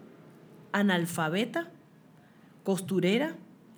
[0.72, 1.70] analfabeta,
[2.68, 3.34] costurera,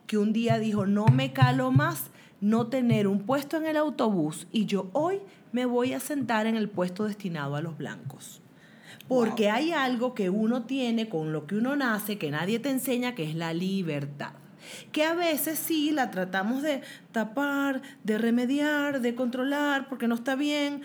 [0.09, 4.48] que un día dijo, no me calo más no tener un puesto en el autobús
[4.50, 5.20] y yo hoy
[5.53, 8.42] me voy a sentar en el puesto destinado a los blancos.
[9.07, 13.14] Porque hay algo que uno tiene con lo que uno nace, que nadie te enseña,
[13.14, 14.33] que es la libertad.
[14.90, 20.35] Que a veces sí la tratamos de tapar, de remediar, de controlar, porque no está
[20.35, 20.83] bien.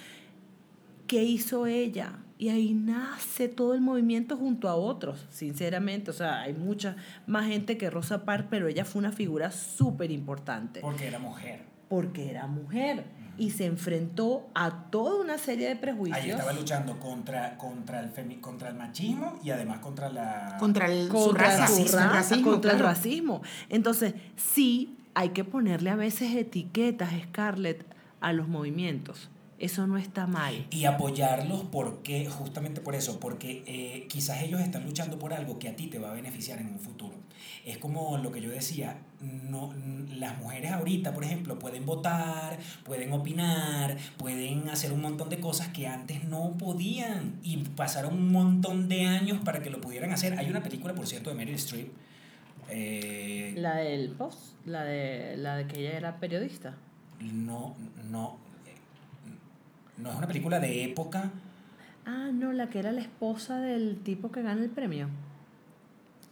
[1.07, 2.19] ¿Qué hizo ella?
[2.37, 6.11] Y ahí nace todo el movimiento junto a otros, sinceramente.
[6.11, 10.11] O sea, hay mucha más gente que Rosa Parks, pero ella fue una figura súper
[10.11, 11.61] importante Porque era mujer.
[11.87, 13.05] porque era mujer
[13.37, 16.23] y se enfrentó a toda una serie de prejuicios.
[16.23, 20.55] Ahí estaba luchando contra, contra, el femi- contra el machismo y además contra la...
[20.59, 23.41] Contra el, contra raza, racismo, contra el racismo.
[23.69, 27.85] Entonces, sí, hay que ponerle a veces etiquetas, Scarlett,
[28.21, 29.29] a los movimientos.
[29.57, 30.67] Eso no está mal.
[30.69, 35.69] Y apoyarlos porque, justamente por eso, porque eh, quizás ellos están luchando por algo que
[35.69, 37.15] a ti te va a beneficiar en un futuro.
[37.65, 39.73] Es como lo que yo decía, no,
[40.13, 45.69] las mujeres ahorita, por ejemplo, pueden votar, pueden opinar, pueden hacer un montón de cosas
[45.69, 50.37] que antes no podían y pasaron un montón de años para que lo pudieran hacer.
[50.37, 51.91] Hay una película, por cierto, de Meryl Streep.
[52.69, 56.75] eh, La del post, la de, la de que ella era periodista.
[57.21, 57.75] no,
[58.11, 58.37] no,
[59.97, 61.31] no es una película de época.
[62.05, 65.09] Ah, no, la que era la esposa del tipo que gana el premio.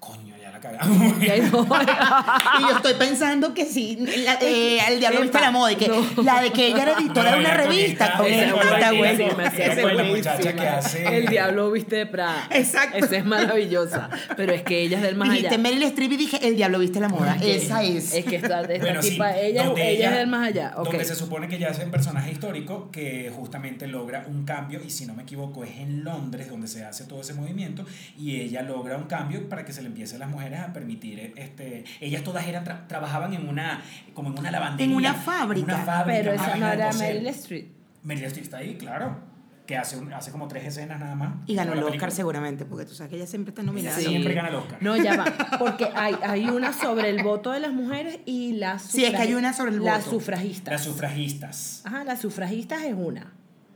[0.06, 1.13] Coño, ya la cagamos.
[1.24, 5.88] Y yo estoy pensando que sí, la, eh, el diablo viste la moda, y que
[5.88, 6.24] No.
[6.24, 8.06] la de que ella era editora de una revista.
[8.08, 8.54] esa con es
[8.98, 10.04] buenísima, esa es buenísima.
[10.16, 12.48] muchacha que hace- El diablo viste de Prada.
[12.52, 12.98] Exacto.
[12.98, 14.10] Esa es maravillosa.
[14.36, 15.58] Pero es que ella es del más Dijiste allá.
[15.63, 17.38] Meryl Streep y dije, el diablo viste la moda.
[17.42, 18.13] Esa es.
[18.13, 20.74] Es que esta, esta Bueno, sí, tipa, ella, ella, es del más allá.
[20.78, 20.86] ok.
[20.86, 24.89] Donde se supone que ella es un personaje histórico que justamente logra un cambio, y
[24.89, 27.86] si no me equivoco, es en Londres donde se hace todo ese movimiento,
[28.18, 31.34] y ella logra un cambio para que se le empiece a las mujeres a permitir,
[31.38, 33.82] este, ellas todas eran tra- trabajaban en una,
[34.14, 34.86] como en una lavandería.
[34.92, 35.72] En una fábrica.
[35.74, 36.92] en una fábrica, Pero esa no era.
[36.94, 37.68] Meryl Streep.
[38.04, 39.32] Meryl Streep está ahí, claro.
[39.66, 41.36] que hace, un- hace como tres escenas nada más.
[41.48, 42.12] Y ganó el Oscar película.
[42.12, 43.96] seguramente, porque tú sabes que ella siempre está nominada.
[43.96, 44.04] Sí.
[44.08, 44.78] siempre gana el Oscar.
[44.82, 45.24] No, ya va.
[45.58, 49.18] Porque hay, hay una sobre el voto de las mujeres y las Sí, es que
[49.22, 50.18] hay una sobre el Las voto.
[50.20, 50.70] sufragistas.
[50.74, 51.82] Las sufragistas.
[51.86, 53.32] Ajá, las sufragistas es una.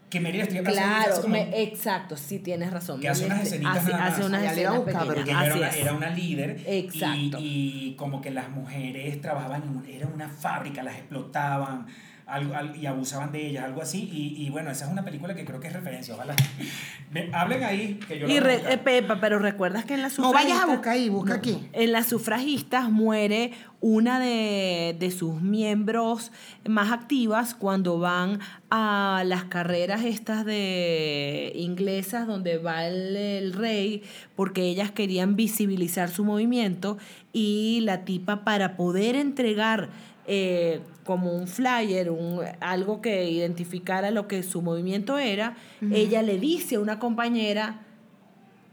[0.09, 3.01] Que Meryl Streep Claro, como- me- exacto, sí tienes razón.
[3.01, 4.13] Que hace unas Streep escenitas hace, nada más.
[4.13, 5.27] hace unas escenas Porque pequeñas.
[5.27, 7.37] ella era una, era una líder Exacto.
[7.39, 11.87] Y, y como que las mujeres trabajaban en un- era una fábrica, las explotaban
[12.27, 14.09] algo, al- y abusaban de ellas, algo así.
[14.11, 16.13] Y, y bueno, esa es una película que creo que es referencia.
[16.13, 16.35] Ojalá.
[17.11, 19.93] Me- hablen ahí, que yo la Y voy a re- eh, Pepa, pero recuerdas que
[19.93, 21.57] en las No vayas a sufragistas- buscar ahí, busca aquí.
[21.73, 26.31] En las sufragistas muere una de, de sus miembros
[26.67, 28.39] más activas cuando van
[28.71, 34.03] a las carreras estas de inglesas donde va el, el rey
[34.35, 36.97] porque ellas querían visibilizar su movimiento
[37.33, 39.89] y la tipa para poder entregar
[40.27, 45.55] eh, como un flyer, un, algo que identificara lo que su movimiento era,
[45.91, 47.79] ella le dice a una compañera,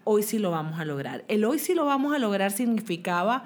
[0.02, 1.24] hoy sí lo vamos a lograr.
[1.28, 3.44] El hoy sí lo vamos a lograr significaba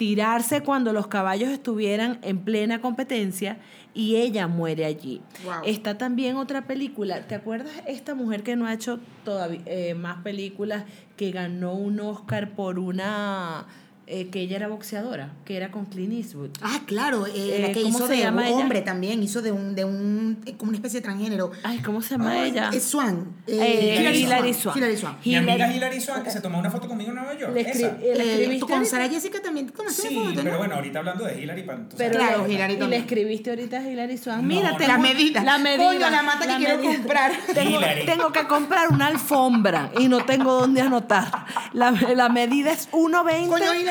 [0.00, 3.58] tirarse cuando los caballos estuvieran en plena competencia
[3.92, 5.20] y ella muere allí.
[5.44, 5.56] Wow.
[5.66, 10.22] Está también otra película, ¿te acuerdas esta mujer que no ha hecho todavía eh, más
[10.22, 10.84] películas
[11.18, 13.66] que ganó un Oscar por una
[14.10, 16.50] eh, que ella era boxeadora, que era con Clint Eastwood?
[16.62, 18.56] Ah, claro, eh, la Eh, que ¿cómo hizo se de llama un ella?
[18.56, 21.50] hombre también, hizo de un, de un, eh, como una especie de transgénero.
[21.62, 22.70] Ay, ¿cómo se llama Ay, ella?
[22.74, 23.26] Es Swan.
[23.46, 24.76] Eh, Hilary Hilary Swank.
[24.76, 25.24] Hilary Swank.
[25.24, 27.54] Mi amiga Hilary- Swank, que se tomó una foto conmigo en Nueva York.
[27.54, 27.72] Le esa.
[27.72, 28.86] escri- ¿la escribiste tú con?
[28.86, 30.58] Sara Jessica también tomaste Sí, foto, pero ¿no?
[30.58, 32.18] bueno, ahorita hablando de Hilary, tú Pero.
[32.18, 33.02] Claro, Hilary y le también.
[33.02, 34.42] escribiste ahorita a Hilary Swank.
[34.42, 35.44] No, Mira, no, tengo La medida.
[35.44, 35.84] La medida.
[35.86, 37.32] Coño, la mata que quiero comprar.
[37.54, 38.06] Tengo, Hilary.
[38.06, 41.46] tengo que comprar una alfombra y no tengo dónde anotar.
[41.72, 43.48] La, la medida es 1.20.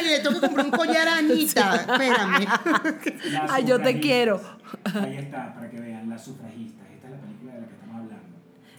[0.10, 1.76] Le tengo que comprar un collar a Anita.
[1.76, 2.48] Espérame.
[3.50, 4.42] Ay, yo te quiero.
[4.94, 6.86] Ahí está, para que vean, las sufragistas.
[6.94, 8.26] Esta es la película de la que estamos hablando.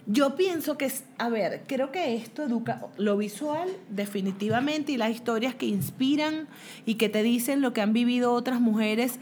[0.07, 5.11] Yo pienso que, es- a ver, creo que esto educa lo visual definitivamente y las
[5.11, 6.47] historias que inspiran
[6.85, 9.19] y que te dicen lo que han vivido otras mujeres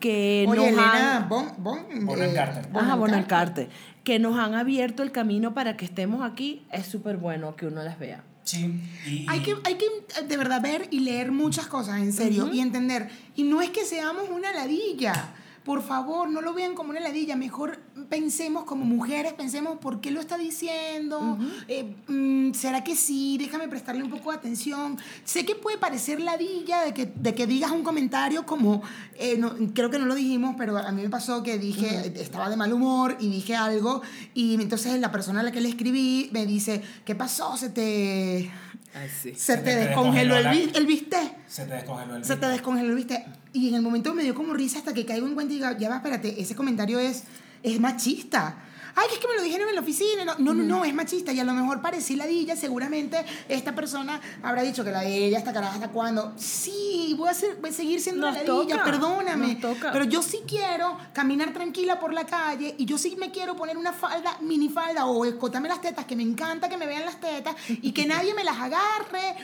[0.00, 1.28] que Oye, nos Elena han...
[1.28, 1.78] Bon, bon,
[2.20, 2.42] eh.
[2.74, 3.26] Ajá, Carter.
[3.26, 3.68] Carter,
[4.04, 7.82] que nos han abierto el camino para que estemos aquí, es súper bueno que uno
[7.82, 8.22] las vea.
[8.48, 8.80] Sí.
[9.06, 12.50] Y, Hay que, hay que eh, de verdad ver y leer muchas cosas, en serio,
[12.50, 13.10] y entender.
[13.36, 15.34] Y no es que seamos una ladilla.
[15.68, 17.36] Por favor, no lo vean como una ladilla.
[17.36, 17.78] Mejor
[18.08, 21.36] pensemos como mujeres, pensemos por qué lo está diciendo.
[21.68, 23.36] Eh, mm, ¿Será que sí?
[23.36, 24.96] Déjame prestarle un poco de atención.
[25.24, 28.80] Sé que puede parecer ladilla de que, de que digas un comentario como,
[29.18, 32.48] eh, no, creo que no lo dijimos, pero a mí me pasó que dije, estaba
[32.48, 34.00] de mal humor y dije algo.
[34.32, 37.58] Y entonces la persona a la que le escribí me dice, ¿qué pasó?
[37.58, 38.50] Se te...
[39.00, 39.34] Ay, sí.
[39.36, 41.36] Se, te, descongeló el, bistec.
[41.46, 42.50] Se te descongeló el Se te bistec.
[42.50, 43.26] descongeló el bistec.
[43.52, 45.68] Y en el momento me dio como risa hasta que caigo en cuenta y digo,
[45.78, 47.24] ya va, espérate, ese comentario es,
[47.62, 48.56] es machista.
[49.00, 50.24] Ay, es que me lo dijeron en la oficina.
[50.24, 51.30] No, no, no, no, es machista.
[51.32, 52.56] Y a lo mejor parecí ladilla.
[52.56, 56.32] Seguramente esta persona habrá dicho que la de ella, esta caraja, hasta cuándo.
[56.36, 59.54] Sí, voy a, ser- voy a seguir siendo Nos ladilla, toca, perdóname.
[59.56, 59.92] toca.
[59.92, 63.76] Pero yo sí quiero caminar tranquila por la calle y yo sí me quiero poner
[63.76, 67.54] una falda, minifalda o escotarme las tetas, que me encanta que me vean las tetas
[67.68, 69.36] y que nadie me las agarre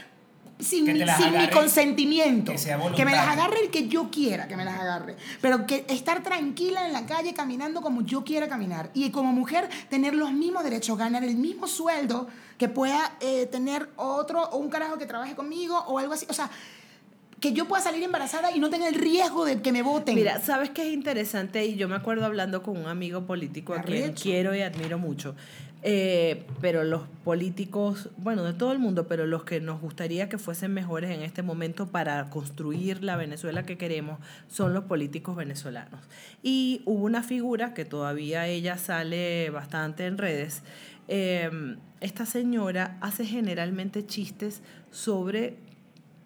[0.58, 2.52] sin, Que mi, sin consentimiento.
[2.52, 5.16] que sea me las agarre el que yo quiera que me las agarre.
[5.40, 8.90] Pero que estar tranquila en la calle caminando como yo quiera caminar.
[8.94, 13.90] Y como mujer tener los mismos derechos, ganar el mismo sueldo que pueda eh, tener
[13.96, 16.26] otro o un carajo que trabaje conmigo o algo así.
[16.28, 16.50] O sea,
[17.40, 20.14] que yo pueda salir embarazada y no tenga el riesgo de que me voten.
[20.14, 21.64] Mira, ¿sabes qué es interesante?
[21.66, 25.34] Y yo me acuerdo hablando con un amigo político a quien quiero y admiro mucho.
[25.86, 30.38] Eh, pero los políticos, bueno, de todo el mundo, pero los que nos gustaría que
[30.38, 34.18] fuesen mejores en este momento para construir la Venezuela que queremos
[34.48, 36.00] son los políticos venezolanos.
[36.42, 40.62] Y hubo una figura que todavía ella sale bastante en redes.
[41.08, 45.56] eh, esta señora hace generalmente chistes sobre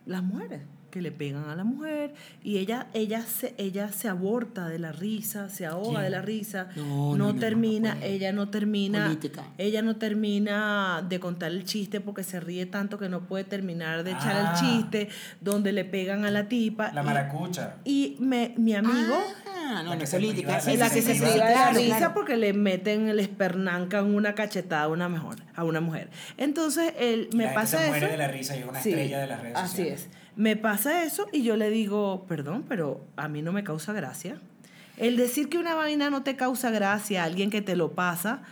[0.06, 0.62] las mujeres
[0.98, 4.90] que le pegan a la mujer y ella ella se ella se aborta de la
[4.92, 9.04] risa se ahoga de la risa No, no, no, no, no termina ella no termina
[9.06, 9.44] Política.
[9.58, 14.02] ella no termina de contar el chiste porque se ríe tanto que no puede terminar
[14.04, 14.52] de echar Ah.
[14.52, 15.08] el chiste
[15.40, 17.76] donde le pegan a la tipa La y- maracucha.
[17.84, 19.14] y, me, mi amigo
[19.46, 20.58] Ah, no, La no que es política.
[20.58, 24.82] es la que se priva de la risa porque le meten, le espernancan una cachetada
[24.84, 26.08] a una, mejor, a una mujer.
[26.36, 28.12] Entonces, él, me la gente pasa se muere eso.
[28.12, 30.00] de la risa y es una Sí, estrella de las redes Así sociales.
[30.02, 30.08] es.
[30.36, 34.36] Me pasa eso y yo le digo, perdón, pero a mí no me causa gracia.
[34.96, 38.42] El decir que una vaina no te causa gracia a alguien que te lo pasa.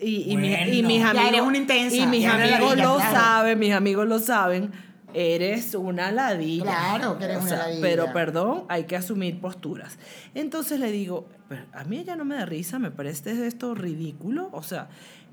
[0.00, 3.12] Y, y, mi- y mis Ya amigos, eres una intensa, y mis amigos lo claro.
[3.12, 4.70] saben, mis amigos lo saben,
[5.14, 6.64] eres una ladilla.
[6.64, 7.80] Claro que eres O una ladilla.
[7.82, 9.98] Pero perdón, hay que asumir posturas.
[10.34, 14.48] Entonces le digo, "Pero a mí ella no me da risa, me parece esto ridículo.
[14.52, 14.88] O sea,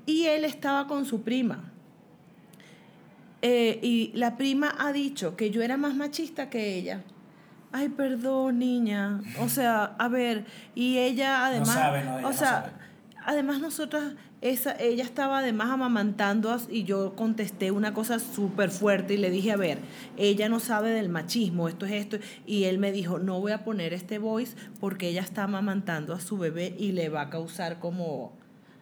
[0.06, 1.70] Y él estaba con su prima.
[3.42, 7.02] Eh, y la prima ha dicho que yo era más machista que ella.
[7.72, 9.20] Ay, perdón, niña.
[9.40, 12.72] O sea, a ver, y ella además, sabe, no, ella o no sea, sabe.
[13.26, 19.16] además nosotras esa ella estaba además amamantando y yo contesté una cosa súper fuerte y
[19.16, 19.78] le dije, a ver,
[20.16, 23.64] ella no sabe del machismo, esto es esto y él me dijo, "No voy a
[23.64, 27.80] poner este voice porque ella está amamantando a su bebé y le va a causar
[27.80, 28.37] como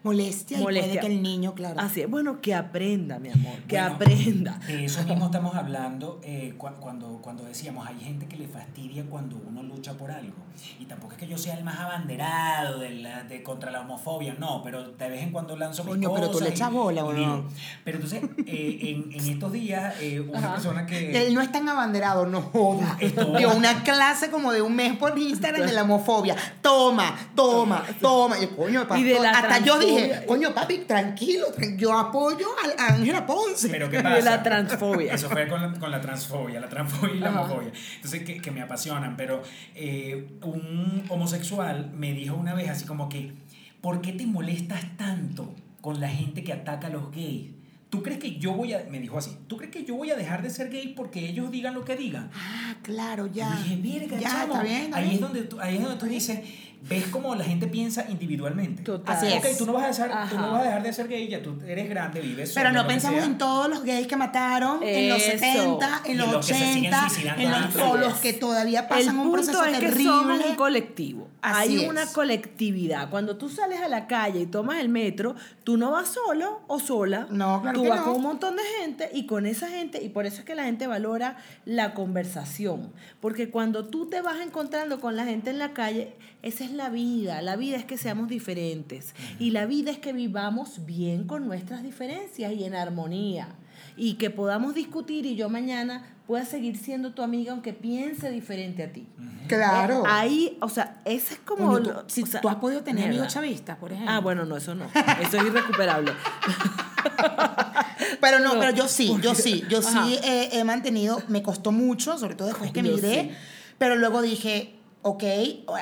[0.07, 1.81] Molestia, y puede que el niño, claro.
[1.81, 4.59] Así es, bueno, que aprenda, mi amor, que Bueno, aprenda.
[4.67, 9.05] De eso mismo estamos hablando eh, cu- cuando, cuando decíamos, hay gente que le fastidia
[9.11, 10.35] cuando uno lucha por algo.
[10.81, 14.35] Y tampoco es que yo sea el más abanderado de la, de, contra la homofobia,
[14.39, 17.05] no, pero de vez en cuando lanzo mis Coño, pero tú le echas bola, y
[17.05, 17.45] ¿o no?
[17.85, 20.53] Pero entonces, eh, en, en estos días, eh, una Ajá.
[20.55, 21.27] persona que...
[21.27, 22.97] Él no es tan abanderado, no joda.
[23.39, 26.37] Dio una clase como de un mes por Instagram de la homofobia.
[26.63, 28.39] Toma, toma, toma.
[28.39, 29.96] Y, coño, pastor, Y de la hasta yo dije,
[30.27, 32.47] coño, papi, tranquilo, tran- yo apoyo
[32.79, 33.69] a Ángela Ponce.
[33.69, 34.21] Pero ¿qué De pasa?
[34.23, 35.13] la transfobia.
[35.15, 37.41] Eso fue con la, con la transfobia, la transfobia y la Ajá.
[37.43, 37.73] homofobia.
[37.97, 39.17] Entonces, que, que me apasionan.
[39.17, 39.43] Pero
[39.75, 43.33] eh, un homosexual me dijo una vez así como que,
[43.81, 47.53] ¿por qué te molestas tanto con la gente que ataca a los gays?
[47.97, 50.17] ¿Tú crees que yo voy a, me dijo así, ¿tú crees que yo voy a
[50.17, 52.31] dejar de ser gay porque ellos digan lo que digan?
[52.35, 53.59] Ah, claro, ya.
[53.65, 54.53] Y dije, verga, ya, chamo".
[54.53, 55.15] está bien, está ahí, bien.
[55.15, 56.41] Es donde tú, ahí es donde tú dices,
[56.83, 58.83] ves cómo la gente piensa individualmente.
[58.83, 59.17] Total.
[59.17, 59.39] Así es.
[59.39, 61.43] Ok, tú no, vas a dejar, tú no vas a dejar de ser gay, ya
[61.43, 64.83] tú eres grande, vives Pero solo, no que pensamos en todos los gays que mataron
[64.83, 65.39] en los Eso.
[65.39, 68.33] 70, en Y los los que se siguen 80, suicidando en los, o los que
[68.35, 70.05] todavía El pasan un punto proceso es que terrible.
[70.05, 71.29] somos un colectivo.
[71.43, 71.89] Así Hay es.
[71.89, 73.09] una colectividad.
[73.11, 75.35] Cuando tú sales a la calle y tomas el metro,
[75.65, 77.27] tú no vas solo o sola.
[77.31, 78.05] No, claro Tú que vas no.
[78.07, 80.65] con un montón de gente y con esa gente, y por eso es que la
[80.65, 82.93] gente valora la conversación.
[83.21, 86.89] Porque cuando tú te vas encontrando con la gente en la calle, esa es la
[86.91, 87.43] vida.
[87.43, 89.15] La vida es que seamos diferentes.
[89.39, 93.49] Y la vida es que vivamos bien con nuestras diferencias y en armonía.
[93.97, 98.83] Y que podamos discutir y yo mañana pueda seguir siendo tu amiga aunque piense diferente
[98.83, 99.07] a ti.
[99.49, 100.01] Claro.
[100.05, 101.69] Eh, ahí, o sea, ese es como...
[101.69, 103.11] Coño, tú, lo- si o sea, tú has podido tener mierda.
[103.19, 104.13] amigos chavistas, por ejemplo.
[104.13, 104.87] Ah, bueno, no, eso no.
[105.21, 106.13] Eso es irrecuperable.
[108.21, 110.05] Pero no, pero yo sí, yo sí, yo Ajá.
[110.07, 113.31] sí eh, he mantenido, me costó mucho, sobre todo después que Yo migré, sí.
[113.79, 115.23] pero luego dije, ok,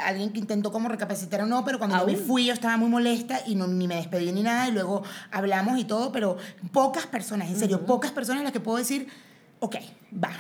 [0.05, 2.27] alguien que intentó como recapacitar o no, pero cuando yo me Aún.
[2.27, 5.79] fui yo estaba muy molesta y no, ni me despedí ni nada, y luego hablamos
[5.79, 6.37] y todo, pero
[6.72, 9.09] pocas personas, en serio, pocas personas las que puedo decir,
[9.61, 9.77] ok,
[10.22, 10.31] va.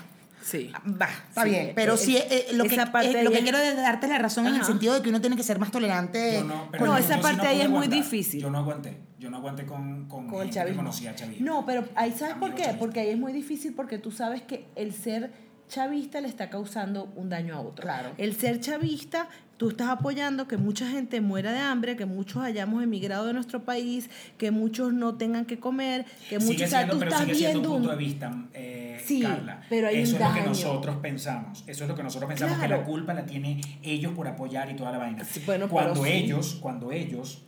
[0.44, 0.70] Sí.
[1.00, 3.40] Va, está Sí, bien, pero es- sí, eh, lo, que, esa parte eh, lo que
[3.40, 5.70] quiero es darte la razón en el sentido de que uno tiene que ser más
[5.70, 6.34] tolerante.
[6.34, 8.40] Yo no, pero No, esa yo sí parte no ahí es muy difícil.
[8.42, 8.98] Yo no aguanté.
[9.18, 10.82] Yo no aguanté con, con, con gente que chavismo.
[10.82, 11.46] conocía chavismo.
[11.46, 12.78] No, pero ahí sabes por qué, chavista.
[12.78, 15.32] porque ahí es muy difícil porque tú sabes que el ser
[15.66, 17.82] chavista le está causando un daño a otro.
[17.84, 18.10] Claro.
[18.18, 22.82] El ser chavista, tú estás apoyando que mucha gente muera de hambre, que muchos hayamos
[22.82, 26.78] emigrado de nuestro país, que muchos no tengan que comer, que muchos, sigue o sea,
[26.80, 29.60] siendo, tú pero estás sigue siendo viendo un punto un- de vista, eh, Sí, Carla.
[29.68, 30.48] pero hay Eso un es lo que daño.
[30.50, 31.64] nosotros pensamos.
[31.66, 32.80] Eso es lo que nosotros pensamos que Claro.
[32.82, 35.24] la culpa la tienen ellos por apoyar y toda la vaina.
[35.24, 36.12] Sí, bueno, cuando pero sí.
[36.12, 37.42] ellos, cuando ellos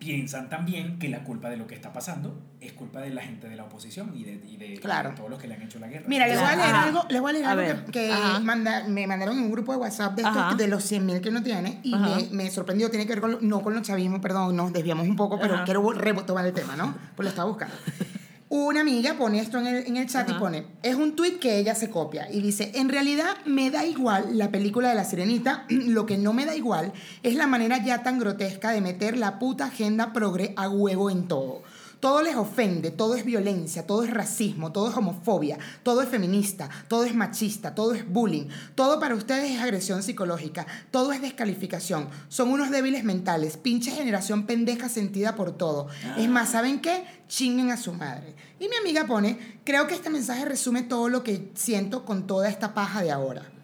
[0.00, 3.48] piensan también que la culpa de lo que está pasando es culpa de la gente
[3.48, 5.10] de la oposición y de, y de- Claro.
[5.10, 6.06] de todos los que le han hecho la guerra.
[6.08, 6.82] Mira, les voy a leer Ajá.
[6.84, 8.40] algo, les voy a leer A algo que, que ajá.
[8.40, 11.28] manda- me mandaron en un grupo de WhatsApp de, estos, de los 100 mil que
[11.28, 14.56] uno tiene y me, me sorprendió, tiene que ver con, no con los chavismo, perdón,
[14.56, 15.64] nos desviamos un poco, pero Ajá.
[15.64, 16.94] quiero retomar el tema, ¿no?
[17.14, 17.74] Pues lo estaba buscando.
[18.52, 21.58] Una amiga pone esto en el, en el chat y pone, es un tweet que
[21.58, 25.66] ella se copia y dice, en realidad me da igual la película de la sirenita,
[25.68, 26.92] lo que no me da igual
[27.22, 31.28] es la manera ya tan grotesca de meter la puta agenda progre a huevo en
[31.28, 31.62] todo.
[32.00, 36.70] Todo les ofende, todo es violencia, todo es racismo, todo es homofobia, todo es feminista,
[36.88, 42.08] todo es machista, todo es bullying, todo para ustedes es agresión psicológica, todo es descalificación,
[42.28, 45.88] son unos débiles mentales, pinche generación pendeja sentida por todo.
[46.16, 47.04] Es más, ¿saben qué?
[47.28, 48.34] Chinguen a su madre.
[48.58, 52.48] Y mi amiga pone, creo que este mensaje resume todo lo que siento con toda
[52.48, 53.59] esta paja de ahora.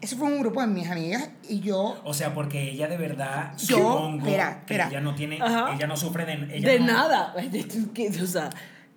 [0.00, 3.52] Eso fue un grupo de mis amigas y yo O sea, porque ella de verdad,
[3.58, 4.88] Yo- supongo espera, que espera.
[4.88, 5.72] ella no tiene, Ajá.
[5.74, 7.34] ella no sufre de, ella de no- nada.
[7.94, 8.50] Que, o sea,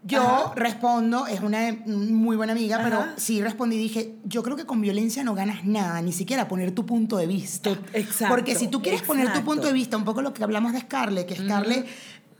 [0.04, 0.54] Yo ajá.
[0.56, 4.80] respondo, es una muy buena amiga, pero sí respondí y dije, yo creo que con
[4.80, 7.70] violencia no ganas nada, ni siquiera poner tu punto de vista.
[7.74, 10.43] To- exacto, Porque si tú quieres poner tu punto de vista, un poco lo que
[10.43, 11.86] hablamos de Scarlett, que Scarlett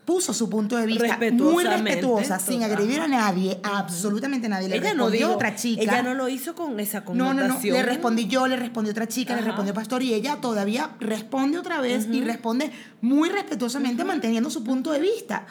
[0.10, 2.72] puso su punto de vista muy respetuosa, sin total.
[2.72, 4.68] agredir a nadie, a absolutamente nadie.
[4.68, 5.84] Le ella no respondió dijo, otra chica.
[5.84, 7.76] ella no lo hizo con esa No, no, connotación.
[7.76, 7.80] no.
[7.82, 9.50] Le respondí yo, le respondió otra chica, le Ajá.
[9.50, 14.92] respondió Pastor y ella todavía responde otra vez y responde muy respetuosamente manteniendo su punto
[14.92, 15.46] de vista.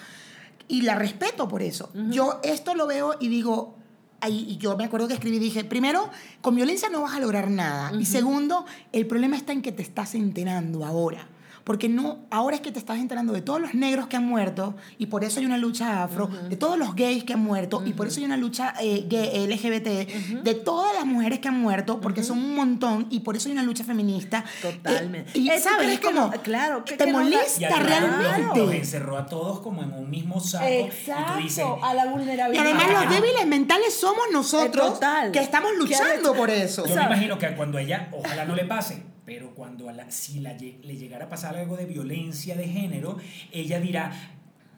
[0.66, 1.90] Y la respeto por eso.
[2.10, 3.76] Yo esto lo veo y digo,
[4.20, 7.20] ahí, y yo me acuerdo que escribí y dije, primero, con violencia no vas a
[7.20, 7.92] lograr nada.
[7.96, 11.28] Y segundo, el problema está en que te estás enterando ahora.
[11.68, 14.74] Porque no, ahora es que te estás enterando de todos los negros que han muerto
[14.98, 17.92] y por eso hay una lucha afro, de todos los gays que han muerto y
[17.92, 22.00] por eso hay una lucha eh, gay, LGBT, de todas las mujeres que han muerto,
[22.00, 24.44] porque son un montón y por eso hay una lucha feminista.
[24.62, 25.30] Totalmente.
[25.34, 26.30] Eh, y Eh, ¿tú sabes, es como, no?
[26.42, 28.58] Claro, que- te que Y molesta además realmente.
[28.60, 30.64] los encerró a todos como en un mismo saco.
[30.66, 32.64] Exacto, Y tú dices, a la Y vulnerabilidad.
[32.64, 33.04] además Ah.
[33.04, 35.30] los débiles mentales somos nosotros Total.
[35.32, 36.86] que estamos ¿Qué luchando ha- por eso.
[36.86, 40.40] Yo me imagino que cuando ella, ojalá no le pase, pero cuando a la- si
[40.40, 43.18] la le llegara a pasar algo de violencia de género,
[43.52, 44.10] ella dirá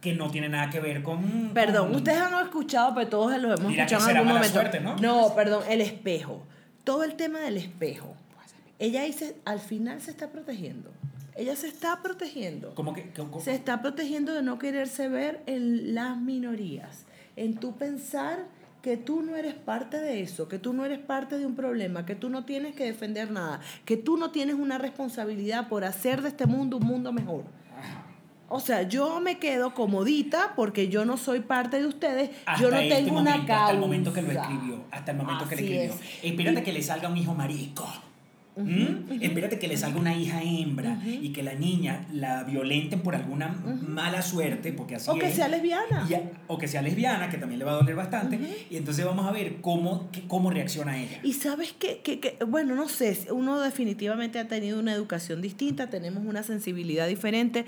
[0.01, 1.53] que no tiene nada que ver con...
[1.55, 4.33] Perdón, con- ustedes han escuchado, pero todos lo hemos Dirá que escuchado en será algún
[4.35, 4.61] mala momento.
[4.61, 4.97] suerte, ¿no?
[4.97, 6.43] No, perdón, el espejo.
[6.83, 8.17] Todo el tema del espejo.
[8.81, 10.91] Ella dice, al final se está protegiendo.
[11.37, 12.75] Ella se está protegiendo.
[12.75, 17.05] Como que, que- como- Se está protegiendo de no quererse ver en las minorías.
[17.37, 18.47] En tu pensar
[18.83, 22.07] que tú no eres parte de eso, que tú no eres parte de un problema,
[22.07, 26.23] que tú no tienes que defender nada, que tú no tienes una responsabilidad por hacer
[26.23, 27.45] de este mundo un mundo mejor.
[28.53, 32.71] O sea, yo me quedo comodita porque yo no soy parte de ustedes, hasta yo
[32.71, 33.61] no este tengo una causa.
[33.61, 34.85] Hasta el momento que lo escribió.
[34.91, 35.95] Hasta el momento que lo escribió.
[35.95, 36.01] es.
[36.25, 37.87] Espérate que le salga un hijo marico.
[38.57, 39.23] ¿Mm?
[39.23, 43.49] Espérate que le salga una hija hembra y que la niña la violenten por alguna
[43.87, 46.03] mala suerte, porque así O que sea lesbiana.
[46.05, 46.21] A-
[46.53, 48.39] o que sea lesbiana, que también le va a doler bastante.
[48.69, 51.21] Y entonces vamos a ver cómo, cómo reacciona ella.
[51.23, 55.89] Y sabes que, que, que, bueno, no sé, uno definitivamente ha tenido una educación distinta,
[55.89, 57.65] tenemos una sensibilidad diferente,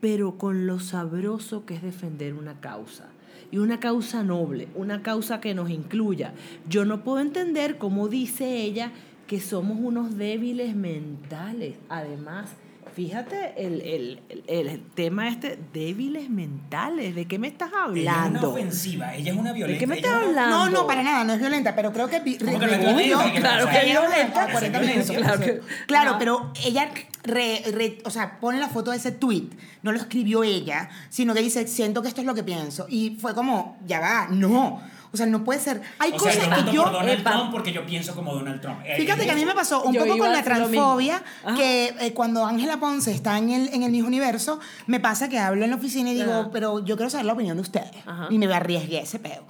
[0.00, 3.06] pero con lo sabroso que es defender una causa.
[3.52, 6.32] Y una causa noble, una causa que nos incluya.
[6.68, 8.90] Yo no puedo entender cómo dice ella
[9.26, 11.76] que somos unos débiles mentales.
[11.88, 12.50] Además,
[12.94, 17.14] fíjate el, el, el, el tema este, débiles mentales.
[17.14, 18.50] ¿De qué me estás Ella es una hablando?
[18.52, 19.72] ofensiva, ella es una violenta.
[19.74, 20.56] ¿De qué me estás una- hablando?
[20.56, 22.20] No, no, para nada, no es violenta, pero creo que...
[22.20, 22.74] vi- ¿Cómo que no?
[23.34, 24.44] Claro que es violenta.
[24.44, 25.16] a 40 Esa es minutos.
[25.16, 26.90] Claro que- Claro, pero ella,
[27.24, 29.48] re- re- o sea, pone la foto de ese tweet,
[29.82, 32.86] no lo escribió ella, sino que dice, siento que esto es lo que pienso.
[32.88, 34.80] Y fue como, ya va, no.
[35.14, 35.80] O sea, no puede ser.
[36.00, 36.82] Hay O sea, cosas yo voto que yo...
[36.82, 37.30] por Donald Epa.
[37.30, 38.80] Trump porque yo pienso como Donald Trump.
[38.84, 41.56] Eh, Fíjate que a mí me pasó un poco con la transfobia, Ajá.
[41.56, 45.38] que eh, cuando Ángela Ponce está en el, en el mismo universo, me pasa que
[45.38, 46.50] hablo en la oficina y digo, Ajá.
[46.52, 47.90] pero yo quiero saber la opinión de ustedes.
[48.04, 48.26] Ajá.
[48.30, 49.44] Y me arriesgué ese peo.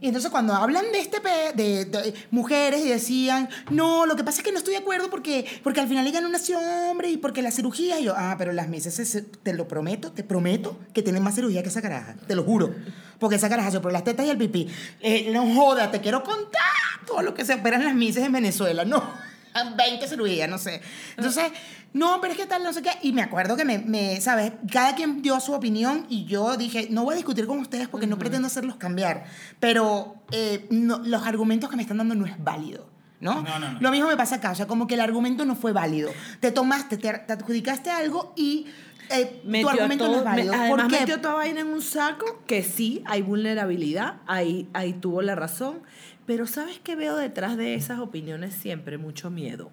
[0.00, 4.22] Y entonces cuando hablan de este peo, de, de mujeres y decían, no, lo que
[4.24, 7.10] pasa es que no estoy de acuerdo porque, porque al final ella no nació hombre
[7.10, 9.00] y porque la cirugía, y yo, ah, pero las misas,
[9.42, 12.74] te lo prometo, te prometo que tienen más cirugía que esa caraja, te lo juro.
[13.18, 14.68] Porque esa caraja se operó las tetas y el pipí.
[15.00, 16.62] Eh, no joda, te quiero contar
[17.06, 18.84] todo lo que se operan las mises en Venezuela.
[18.84, 19.02] No,
[19.76, 20.80] 20 cirugías, no sé.
[21.16, 21.44] Entonces,
[21.92, 22.90] no, pero es que tal, no sé qué.
[23.02, 24.52] Y me acuerdo que me, me, ¿sabes?
[24.70, 28.06] Cada quien dio su opinión y yo dije, no voy a discutir con ustedes porque
[28.06, 29.24] no pretendo hacerlos cambiar.
[29.58, 32.88] Pero eh, no- los argumentos que me están dando no es válido.
[33.20, 33.42] ¿no?
[33.42, 33.80] No, no, no.
[33.80, 36.08] Lo mismo me pasa acá, o sea, como que el argumento no fue válido.
[36.38, 38.66] Te tomaste, te, te adjudicaste algo y
[39.10, 40.52] eh, tu argumento no todo- es válido.
[40.52, 41.00] me- ¿Por además qué?
[41.00, 45.80] metió toda vaina en un saco, que sí, hay vulnerabilidad, ahí, ahí tuvo la razón.
[46.26, 48.98] Pero ¿sabes qué veo detrás de esas opiniones siempre?
[48.98, 49.70] Mucho miedo.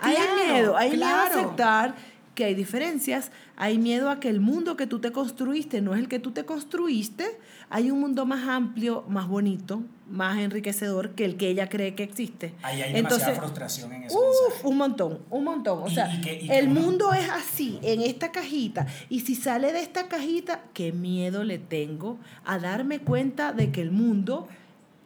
[0.00, 1.94] Hay Claro, miedo, hay miedo a aceptar
[2.36, 6.00] que hay diferencias, hay miedo a que el mundo que tú te construiste no es
[6.00, 7.24] el que tú te construiste,
[7.70, 12.04] hay un mundo más amplio, más bonito, más enriquecedor que el que ella cree que
[12.04, 12.52] existe.
[12.62, 14.68] Ahí hay demasiada frustración en ese Uf, mensaje.
[14.68, 15.82] un montón, un montón.
[15.82, 18.86] O sea, y que- y que el mundo es así, en esta cajita.
[19.08, 23.80] Y si sale de esta cajita, qué miedo le tengo a darme cuenta de que
[23.80, 24.46] el mundo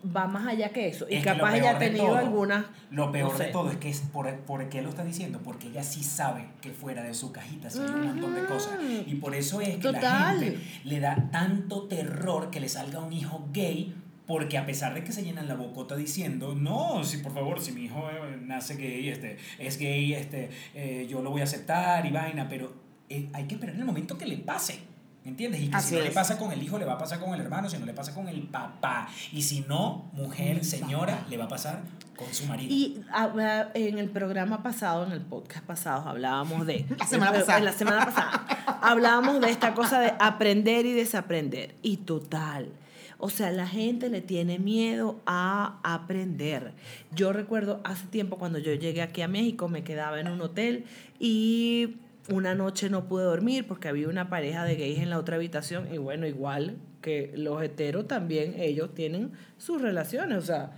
[0.04, 1.06] va más allá que eso.
[1.08, 2.66] Y Es capaz ella ha tenido todo- algunas.
[2.90, 5.68] Lo peor no de todo es que es por, por qué lo está diciendo, porque
[5.68, 8.78] ella sí sabe que fuera de su cajita sí hay un montón de cosas.
[9.06, 13.12] Y por eso es que la gente le da tanto terror que le salga un
[13.12, 13.94] hijo gay.
[14.26, 17.72] Porque a pesar de que se llenan la bocota diciendo, no, si por favor, si
[17.72, 22.06] mi hijo eh, nace gay, este, es gay, este, eh, yo lo voy a aceptar
[22.06, 22.72] y vaina, pero
[23.08, 24.78] eh, hay que esperar el momento que le pase.
[25.24, 25.60] ¿Me entiendes?
[25.60, 27.34] Y que Así si no le pasa con el hijo, le va a pasar con
[27.34, 29.08] el hermano, si no le pasa con el papá.
[29.32, 31.82] Y si no, mujer, señora, le va a pasar
[32.16, 32.72] con su marido.
[32.72, 36.86] Y ah, en el programa pasado, en el podcast pasado, hablábamos de.
[36.98, 37.58] La semana pasada.
[37.58, 38.46] En la semana pasada.
[38.82, 41.74] hablábamos de esta cosa de aprender y desaprender.
[41.82, 42.68] Y total.
[43.18, 46.72] O sea, la gente le tiene miedo a aprender.
[47.14, 50.86] Yo recuerdo hace tiempo cuando yo llegué aquí a México, me quedaba en un hotel
[51.18, 51.96] y
[52.30, 55.92] una noche no pude dormir porque había una pareja de gays en la otra habitación
[55.92, 60.70] y bueno, igual que los heteros también, ellos tienen sus relaciones, o sea,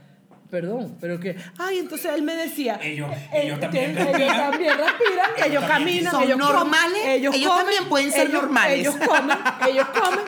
[0.51, 4.23] perdón, pero que, ay, entonces él me decía, Ellos- eh, ellos también tienen- respiran.
[4.31, 8.27] ellos también respiran, Ellos ellos también caminan, son ellos comen, normales, ellos también pueden ser
[8.29, 8.79] ellos- normales.
[8.81, 9.39] Ellos comen,
[9.71, 10.21] ellos comen,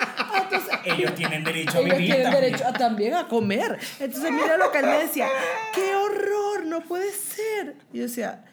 [0.43, 2.43] entonces Ellos tienen derecho a ellos vivir tienen también.
[2.53, 3.79] derecho a, también a comer.
[4.01, 5.29] Entonces, mira lo que él me decía,
[5.75, 7.77] qué horror, no puede ser.
[7.93, 8.45] Y yo decía,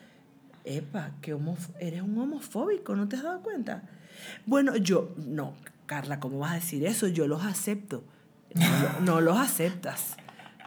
[0.65, 1.35] epa, que
[1.79, 3.83] eres un homofóbico, ¿no te has dado cuenta?
[4.45, 5.53] Bueno, yo, no,
[5.85, 7.07] Carla, ¿cómo vas a decir eso?
[7.07, 8.03] Yo los acepto.
[8.53, 10.15] No, lo- no los aceptas.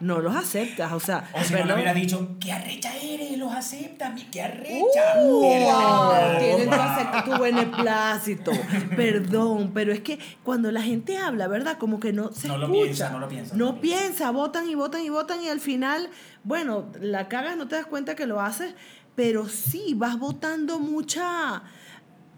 [0.00, 3.52] No los aceptas, o sea, O si no le hubiera dicho, qué arrecha eres, los
[3.54, 5.14] aceptas, mi qué arrecha.
[5.22, 6.98] Uh, wow, la tienen tu, bomba.
[6.98, 8.50] acep- tu beneplácito.
[8.96, 11.78] Perdón, pero es que cuando la gente habla, ¿verdad?
[11.78, 12.82] Como que no se No lo escucha.
[12.84, 15.60] piensa, no lo piensa, No no lo piensa, votan y votan y votan y al
[15.60, 16.10] final,
[16.42, 18.74] bueno, la cagas, no te das cuenta que lo haces,
[19.14, 21.62] pero sí, vas votando mucha...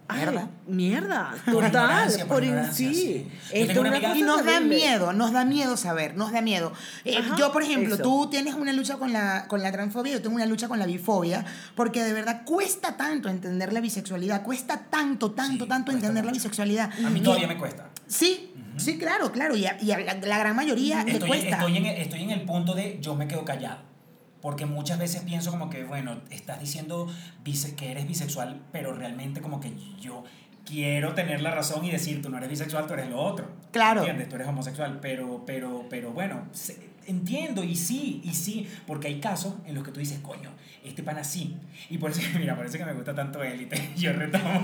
[0.09, 0.27] ay,
[0.69, 1.35] Mierda.
[1.45, 3.29] total, ignorancia, por ignorancia, sí.
[3.53, 6.73] Esto una una Y nos da miedo, nos da miedo saber, nos da miedo.
[7.05, 8.03] Eh, Ajá, yo, por ejemplo, eso.
[8.03, 10.87] tú tienes una lucha con la, con la transfobia, yo tengo una lucha con la
[10.87, 16.25] bifobia, porque de verdad cuesta tanto entender la bisexualidad, cuesta tanto, tanto, Sí, tanto entender
[16.25, 16.91] la bisexualidad.
[17.05, 17.91] A mí todavía me cuesta.
[18.07, 21.57] Sí, sí, claro, claro, y a, y a la, la gran mayoría le Estoy, cuesta.
[21.57, 23.79] estoy, en, el- estoy en el punto de yo me quedo callado.
[24.47, 27.09] Porque muchas veces pienso como que, bueno, estás diciendo
[27.77, 30.23] que eres bisexual, pero realmente como que yo
[30.65, 33.51] quiero tener la razón y decir, tú no eres bisexual, tú eres lo otro.
[33.73, 34.03] Claro.
[34.03, 34.29] ¿Entiendes?
[34.29, 39.21] Tú eres homosexual, pero, pero, pero bueno, se- entiendo y sí, y sí, porque hay
[39.21, 40.51] casos en los que tú dices, coño,
[40.85, 41.57] este pan así.
[41.91, 43.93] Y por eso, mira, por eso que me gusta tanto Élite.
[43.97, 44.61] Yo retomo.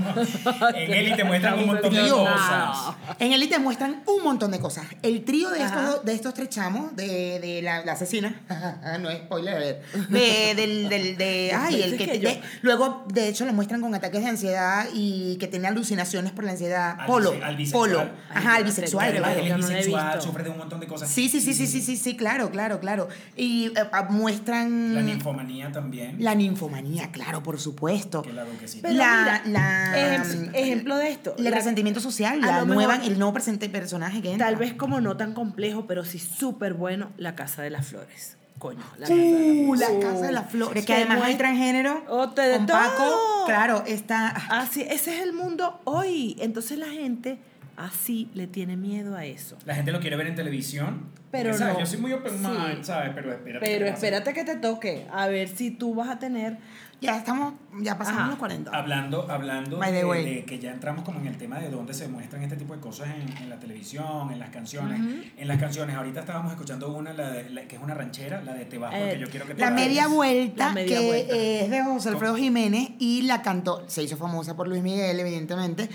[0.74, 2.16] En Élite muestran un montón de Trío.
[2.18, 2.94] cosas.
[3.18, 4.86] En Elite muestran un montón de cosas.
[5.02, 8.40] El trío de estos, de estos tres chamos, de, de la, la asesina,
[9.00, 13.52] no es spoiler, de, del, del, de, ay, el que, de- luego, de hecho, lo
[13.52, 16.96] muestran con ataques de ansiedad y que tiene alucinaciones por la ansiedad.
[17.06, 17.90] Polo, al bisexual.
[17.90, 21.08] polo, ajá, al bisexual, he bisexual, sufre de un montón de cosas.
[21.08, 23.08] Sí, sí, sí, sí, sí, sí, sí, claro, claro, claro.
[23.36, 26.16] Y eh, ah, muestran La ninfomanía también.
[26.18, 28.22] la ninfomanía, claro, por supuesto.
[28.22, 28.88] que la duquesita.
[28.88, 29.58] Pero La- mira,
[29.92, 31.34] la- ejem- ejemplo de esto.
[31.38, 34.46] El la- resentimiento social, la nueva, mejor- el nuevo presente personaje que entra.
[34.46, 38.36] Tal vez como no tan complejo, pero sí súper bueno, La Casa de las Flores.
[38.58, 39.80] Coño, La Casa de las Uh, Flores.
[39.80, 42.04] la casa de las flores, que además hay transgénero.
[42.08, 43.44] Oh, te de Paco, todo.
[43.46, 44.28] claro, está.
[44.50, 46.36] Así, ese es el mundo hoy.
[46.38, 47.38] Entonces la gente
[47.76, 49.56] así le tiene miedo a eso.
[49.64, 51.06] La gente lo quiere ver en televisión.
[51.30, 51.74] Pero ¿sabes?
[51.74, 51.80] no.
[51.80, 52.46] Yo soy muy open Sí.
[52.46, 53.12] mind, ¿sabes?
[53.14, 53.64] Pero espérate.
[53.66, 56.58] Pero que espérate que te toque, a ver si tú vas a tener...
[57.00, 58.30] Ya estamos, ya pasamos Ajá.
[58.30, 58.70] los 40.
[58.70, 60.24] Hablando, hablando By the de, way.
[60.36, 62.80] de que ya entramos como en el tema de dónde se muestran este tipo de
[62.80, 65.00] cosas en, en la televisión, en las canciones.
[65.36, 68.54] En las canciones, ahorita estábamos escuchando una, la de- la- que es una ranchera, la
[68.54, 69.84] de Te vas porque Eh, yo quiero que te La vayas.
[69.88, 71.34] media vuelta, La media que vuelta.
[71.34, 75.88] es de José Alfredo Jiménez y la cantó, se hizo famosa por Luis Miguel, evidentemente,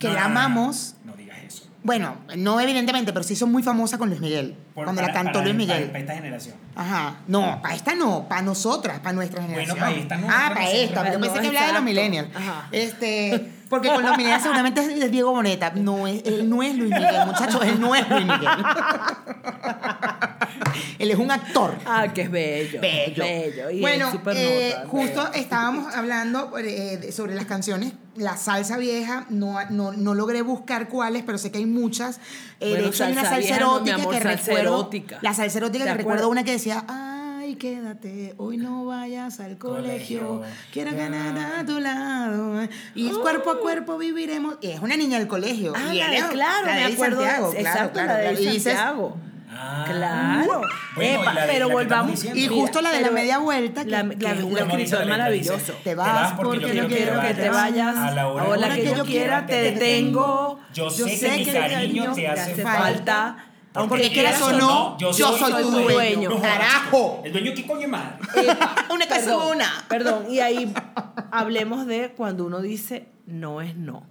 [0.00, 0.96] que No, la no, no, no, amamos.
[1.04, 1.64] No, digas eso.
[1.82, 5.18] Bueno, no evidentemente, pero se hizo muy famosa con Luis Miguel, Por- cuando para- la
[5.18, 5.84] cantó para- Luis Miguel.
[5.86, 6.54] Para, esta generación.
[6.76, 7.14] Ajá.
[7.26, 9.78] No, para esta no, para nosotras, para nuestra Bueno, generación.
[9.78, 11.12] para esta no, Ah, para esta.
[11.12, 12.28] Yo pensé que hablaba de los millennials.
[12.36, 12.68] Ajá.
[12.72, 15.70] Este, porque con los millennials seguramente es Diego Boneta.
[15.74, 18.48] No, es, él no es Luis Miguel, muchachos, él no es Luis Miguel.
[20.98, 21.76] él es un actor.
[21.86, 22.80] Ah, que es bello.
[22.80, 23.24] Bello.
[23.24, 23.70] Bello.
[23.70, 25.34] Y bueno, es eh, nota, justo bello.
[25.34, 27.92] estábamos hablando eh, de- sobre las canciones.
[28.16, 32.18] La salsa vieja, no, no, no logré buscar cuáles, pero sé que hay muchas.
[32.58, 34.74] Eh, de Bueno, hecho, hay una salsa vieja, no, erótica amor, que salsa recuerdo.
[34.80, 35.18] erótica.
[35.22, 39.56] La salsa erótica ¿Te que recuerdo una que decía, ay, quédate, hoy no vayas al
[39.58, 40.42] colegio, Colegio.
[40.72, 42.68] quiero ganar a tu lado.
[42.94, 44.56] Y cuerpo a cuerpo viviremos.
[44.60, 45.72] Y es una niña del colegio.
[45.76, 47.16] Ah, y él de- claro, la de me acuerdo.
[47.22, 48.40] Santiago, claro, exacto, claro, la de claro.
[48.40, 49.16] Y dices, Santiago.
[49.52, 49.84] Ah.
[49.86, 50.62] Claro.
[50.94, 52.10] Bueno, Epa, y la de- pero la que estamos volvamos.
[52.12, 52.40] diciendo.
[52.40, 55.04] Y justo la de la media vuelta, que- la, que que es la- la letra,
[55.06, 55.56] maravilloso.
[55.58, 57.96] dice, Te vas porque yo quiero que te vayas.
[57.96, 60.60] A la hora que yo quiera te detengo.
[60.72, 63.46] Yo sé que mi cariño te hace falta.
[63.72, 66.30] Porque quieras o no, yo soy tu dueño.
[66.30, 67.22] No Carajo.
[67.24, 68.16] El dueño, ¿qué coño es madre?
[68.90, 69.84] Una casa Perdón, una.
[69.88, 70.72] Perdón, y ahí
[71.30, 74.04] hablemos de cuando uno dice no es no.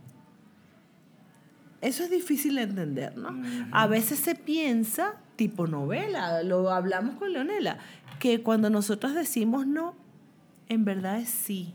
[1.82, 3.42] Eso es difícil de entender, ¿no?
[3.72, 7.78] A veces se piensa, tipo novela, lo hablamos con Leonela,
[8.20, 9.96] que cuando nosotros decimos no,
[10.68, 11.74] en verdad es sí.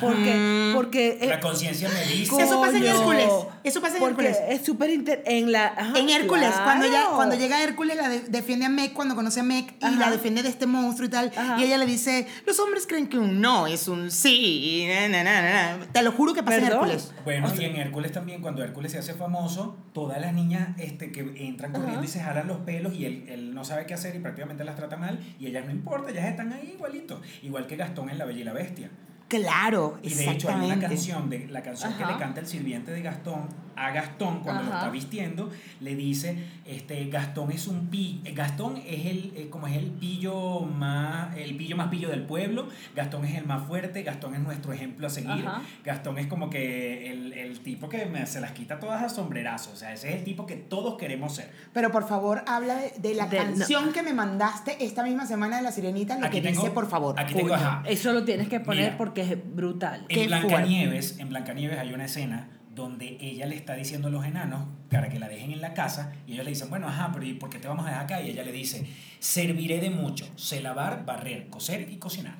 [0.00, 2.40] Porque, porque eh, La conciencia me dice.
[2.40, 3.28] Eso pasa en Hércules,
[3.64, 4.38] eso pasa en porque Hércules.
[4.48, 7.16] Es súper inter- en la ajá, En Hércules, cuando, ella, claro.
[7.16, 9.98] cuando llega Hércules, la de- defiende a Meg cuando conoce a Meg y Ajá.
[9.98, 11.32] la defiende de este monstruo y tal.
[11.36, 11.58] Ajá.
[11.58, 14.86] Y ella le dice: Los hombres creen que un no es un sí.
[14.88, 15.86] na, na, na, na, na".
[15.92, 16.64] Te lo juro que pasa en.
[16.66, 17.12] Hércules.
[17.24, 21.20] Bueno, y en Hércules también, cuando Hércules se hace famoso, todas las niñas este, que
[21.48, 22.04] entran corriendo Ajá.
[22.08, 24.76] y se jalan los pelos y él, él no sabe qué hacer y prácticamente las
[24.76, 27.20] trata mal y ellas no importa, ellas están ahí igualito.
[27.42, 28.90] Igual que Gastón en La Bella y la Bestia.
[29.28, 32.92] Claro, Y de hecho hay una canción, de, la canción que le canta el sirviente
[32.92, 35.50] de Gastón a Gastón cuando lo está vistiendo,
[35.80, 40.60] le dice, este, Gastón es un pillo, Gastón es el, eh, como es el pillo
[40.60, 44.72] más, el pillo más pillo del pueblo, Gastón es el más fuerte, Gastón es nuestro
[44.72, 45.62] ejemplo a seguir, Ajá.
[45.84, 49.72] Gastón es como que el, el tipo que me- se las quita todas a sombrerazos,
[49.72, 51.50] o sea, ese es el tipo que todos queremos ser.
[51.72, 53.44] Pero por favor, habla de, de la De- no.
[53.44, 56.72] canción que me mandaste esta misma semana de La Sirenita, lo Aquí que tengo- dice,
[56.72, 57.18] por favor.
[57.18, 57.54] aquí tengo.
[57.86, 58.98] Eso lo tienes que poner Mira.
[58.98, 60.06] porque es brutal.
[60.08, 64.66] En Blancanieves, en Blancanieves hay una escena donde ella le está diciendo a los enanos
[64.90, 67.34] para que la dejen en la casa y ellos le dicen, bueno, ajá, pero ¿y
[67.34, 68.22] por qué te vamos a dejar acá?
[68.22, 68.86] Y ella le dice,
[69.18, 72.36] serviré de mucho, sé lavar, barrer, coser y cocinar.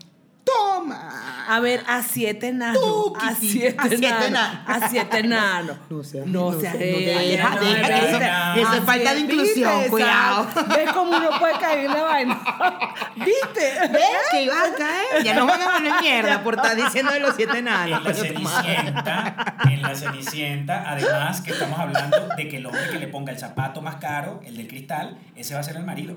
[1.49, 2.81] A ver, a siete enanos.
[2.81, 4.59] Tú, A siete a siete enanos.
[4.67, 5.77] A siete enanos.
[5.91, 8.55] No seas- No no seas deja- no, deja eso- no.
[8.55, 10.47] eso es Así falta de inclusión, cuidado.
[10.69, 12.41] ¿Ves cómo uno puede caer en la vaina?
[13.17, 13.89] ¿Viste?
[13.93, 15.25] ¿Ves que ibas a caer?
[15.25, 17.99] Ya no van a poner mierda por estar diciendo de los siete enanos.
[17.99, 18.15] En la.
[18.15, 23.33] Cenicienta, en la Cenicienta, además que estamos hablando de que el hombre que le ponga
[23.33, 26.17] el zapato más caro, el del cristal, ese va a ser el marido.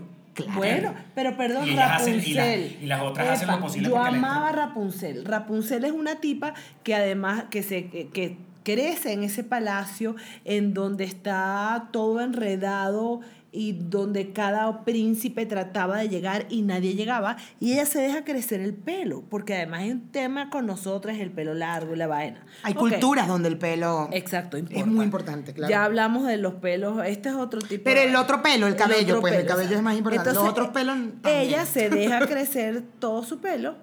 [0.53, 2.31] Bueno, pero perdón, Y ellas hacen- Rapunzel.
[2.31, 5.25] y la- y las otras hacen lo posible Yo porque amaba Rapunzel.
[5.25, 11.05] Rapunzel es una tipa que además que se que crece en ese palacio en donde
[11.05, 13.21] está todo enredado
[13.51, 18.59] y donde cada príncipe trataba de llegar y nadie llegaba y ella se deja crecer
[18.59, 22.45] el pelo porque además hay un tema con nosotras el pelo largo y la vaina
[22.63, 24.81] Hay culturas donde el pelo exacto importa.
[24.81, 25.69] es muy importante, claro.
[25.71, 29.21] ya hablamos de los pelos este es otro tipo Pero el otro pelo, el cabello,
[29.21, 30.33] pues, el cabello es más importante.
[30.33, 31.21] Los otros pelos también.
[31.23, 33.75] Ella se deja crecer todo su pelo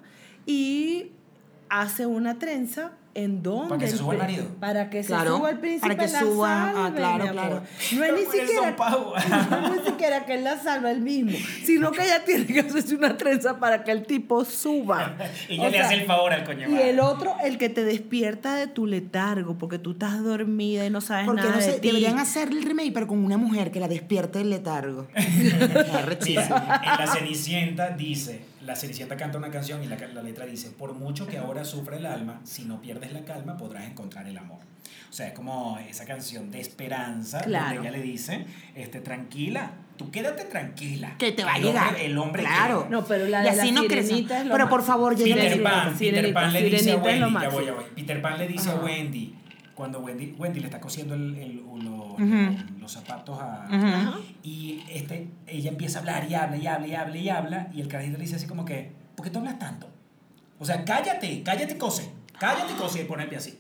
[0.47, 1.13] y
[1.69, 4.45] hace una trenza en donde Para que se el suba el marido.
[4.61, 7.63] para que se Claro, suba el príncipe para que la suba, ah, claro, claro.
[7.93, 8.77] no es ni siquiera
[9.51, 12.61] no es ni siquiera que él la salva él mismo sino que ella tiene que
[12.61, 15.15] hacerse una trenza para que el tipo suba
[15.49, 16.69] Ella O le sea, hace el favor al coño.
[16.69, 20.91] y el otro el que te despierta de tu letargo porque tú estás dormida y
[20.91, 21.89] no sabes Porque nada no de sé, ti.
[21.89, 25.07] deberían hacer el remake, pero con una mujer que la despierte del letargo.
[25.15, 30.71] Mira, en la Cenicienta dice, la Cenicienta canta una canción y la, la letra dice,
[30.71, 34.37] por mucho que ahora sufra el alma, si no pierdes la calma podrás encontrar el
[34.39, 34.59] amor.
[35.11, 37.77] O sea, es como esa canción de esperanza, Claro.
[37.77, 41.15] donde ella le dice, este, tranquila, tú quédate tranquila.
[41.19, 41.89] Que te va a El llegar.
[41.89, 42.77] hombre- el hombre Claro.
[42.81, 42.91] quiere.
[42.91, 45.95] no pero la Y así la no es lo Pero más- por favor, Peter Pan,
[45.97, 47.85] Peter Pan le dice a Wendy, ya voy, ya voy.
[47.95, 48.75] Peter Pan le dice a.
[48.77, 49.35] Wendy,
[49.75, 52.57] cuando Wendy, Wendy le está cosiendo el, el- los, Ujú.
[52.81, 53.67] los zapatos a...
[53.69, 54.21] Ujú.
[54.43, 57.81] Y este, ella empieza a hablar y habla y habla y habla y habla y
[57.81, 59.89] el carajito le dice así como que, ¿por qué tú hablas tanto?
[60.59, 62.09] O sea, cállate, cállate y cose,
[62.39, 63.59] cállate y cose y pone el pie así.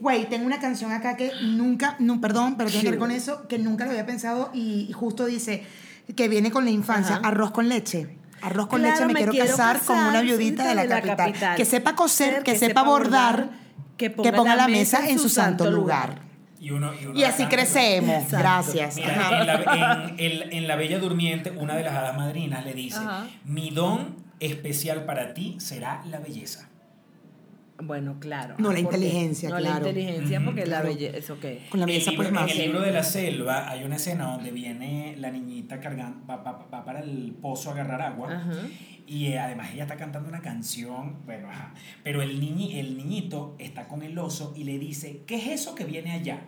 [0.00, 3.46] Güey, tengo una canción acá que nunca, no, perdón, pero tiene que ver con eso,
[3.48, 5.64] que nunca lo había pensado y, justo dice
[6.16, 7.28] que viene con la infancia, Ajá.
[7.28, 8.16] arroz con leche.
[8.40, 11.56] Arroz con Claro, leche, me, quiero, casar con una viudita de la, capital.
[11.56, 13.50] Que sepa coser, que, sepa bordar,
[13.98, 16.20] que ponga, la mesa en su santo lugar.
[16.60, 18.14] Y, uno, y, uno Y así crecemos.
[18.24, 18.38] Exacto.
[18.38, 18.96] Gracias.
[18.96, 19.40] Mira, Ajá.
[19.40, 22.98] en la, en, el- en la Bella Durmiente, una de las hadas madrinas le dice,
[22.98, 23.26] Ajá.
[23.44, 26.67] mi don especial para ti será la belleza.
[27.80, 28.56] Bueno, claro.
[28.58, 29.84] No, la inteligencia, No, claro.
[29.84, 31.62] la inteligencia, porque la belleza, eso qué.
[31.70, 32.50] Con la En el belleza, libro- pues más.
[32.50, 36.36] En el libro de la selva hay una escena donde viene la niñita cargando, va,
[36.38, 38.32] va- va para el pozo a agarrar agua.
[38.34, 38.52] Ajá.
[39.06, 41.72] Y eh, además ella está cantando una canción, bueno, ajá.
[42.02, 45.74] Pero el, niñi, el niñito está con el oso y le dice, ¿qué es eso
[45.76, 46.40] que viene allá?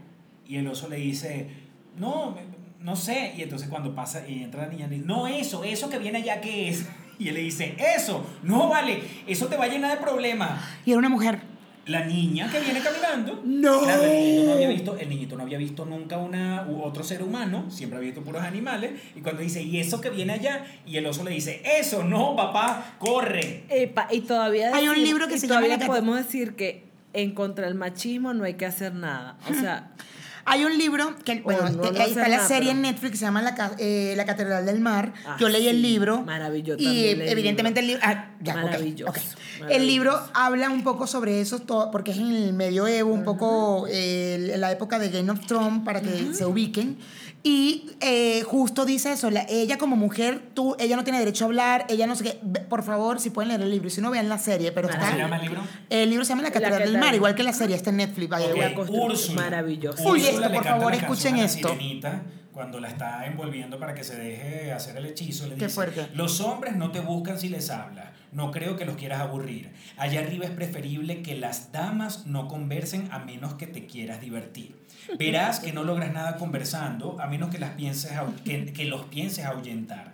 [0.47, 1.49] Y el oso le dice,
[1.97, 2.37] no,
[2.81, 3.35] no sé.
[3.37, 6.19] Y entonces cuando pasa y entra la niña, le dice, no, eso, eso que viene
[6.19, 6.87] allá, ¿qué es?
[7.21, 10.61] Y él le dice, eso, no vale, eso te va a llenar de problemas.
[10.85, 11.39] Y era una mujer.
[11.87, 13.41] La niña que viene caminando.
[13.45, 13.81] No.
[13.83, 17.03] Claro, el niñito no había visto, el niñito no había visto nunca una, u otro
[17.05, 18.93] ser humano, siempre había visto puros animales.
[19.17, 20.65] Y cuando dice, ¿y eso que viene allá?
[20.87, 23.65] Y el oso le dice, eso, no, papá, corre.
[23.69, 26.85] Epa, y todavía Hay un libro que se llama todavía La cat- podemos decir que
[27.13, 29.37] en contra del machismo no hay que hacer nada.
[29.51, 29.91] O sea,
[30.51, 32.77] Hay un libro que, bueno, no, no eh, ahí está hacer la nada, serie pero-
[32.77, 35.13] en Netflix que se llama La, eh, La Catedral del Mar.
[35.25, 36.23] Ah, Yo leí el sí, libro.
[36.23, 38.03] maravilloso, Y leí el evidentemente el libro.
[38.05, 39.17] Ah, ya, Maravilloso, ok.
[39.17, 39.77] maravilloso.
[39.81, 43.87] El libro habla un poco sobre eso, todo, porque es en el medioevo, un poco
[43.89, 46.99] eh, la época de Game of Thrones, para que se ubiquen.
[47.43, 51.47] Y eh, justo dice eso, la- ella como mujer, tú, ella no tiene derecho a
[51.47, 52.33] hablar, ella no sé qué.
[52.69, 55.01] Por favor, si pueden leer el libro, y si no vean la serie, pero ¿Cómo
[55.01, 55.13] está...
[55.13, 55.63] se llama el libro?
[55.89, 56.99] El libro se llama La Catedral del.
[56.99, 58.29] Mar, igual que la serie, está en Netflix.
[58.29, 58.75] by the Ok, way.
[58.75, 59.43] constru- Úrsula.
[59.43, 60.09] maravilloso.
[60.09, 61.69] Uy, esto, por favor, escuchen esto.
[61.71, 62.23] sirenita
[62.53, 65.45] cuando la está envolviendo para que se deje hacer el hechizo.
[65.47, 66.09] Le Qué dice, fuerte.
[66.15, 68.11] Los hombres no te buscan si les hablas.
[68.33, 69.73] No creo que los quieras aburrir.
[69.97, 74.79] Allá arriba es preferible que las damas no conversen a menos que te quieras divertir.
[75.19, 78.13] Verás que no logras nada conversando a menos que, las pienses,
[78.45, 80.10] que, que los pienses ahuyentar.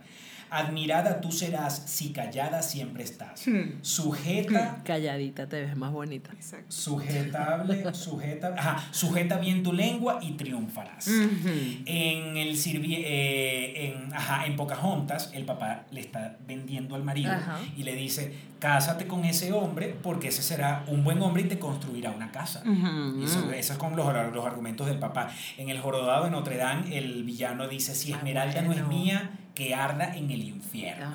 [0.50, 3.46] Admirada tú serás si callada siempre estás.
[3.46, 3.78] Hmm.
[3.82, 6.30] Sujeta calladita te ves más bonita.
[6.68, 11.08] Sujetable, sujeta, ajá, sujeta bien tu lengua y triunfarás.
[11.08, 17.32] En el sirvi- eh, en, ajá, en Pocahontas, el papá le está vendiendo al marido
[17.32, 17.58] Ajá.
[17.76, 21.58] y le dice, cásate con ese hombre porque ese será un buen hombre y te
[21.58, 22.62] construirá una casa.
[22.64, 23.20] Ujú.
[23.20, 25.30] Y eso, eso es con los, los argumentos del papá.
[25.58, 29.30] En el Jorodado de Notre Dame, el villano dice, si Ah, Esmeralda no es mía,
[29.56, 31.12] que arda en el infierno.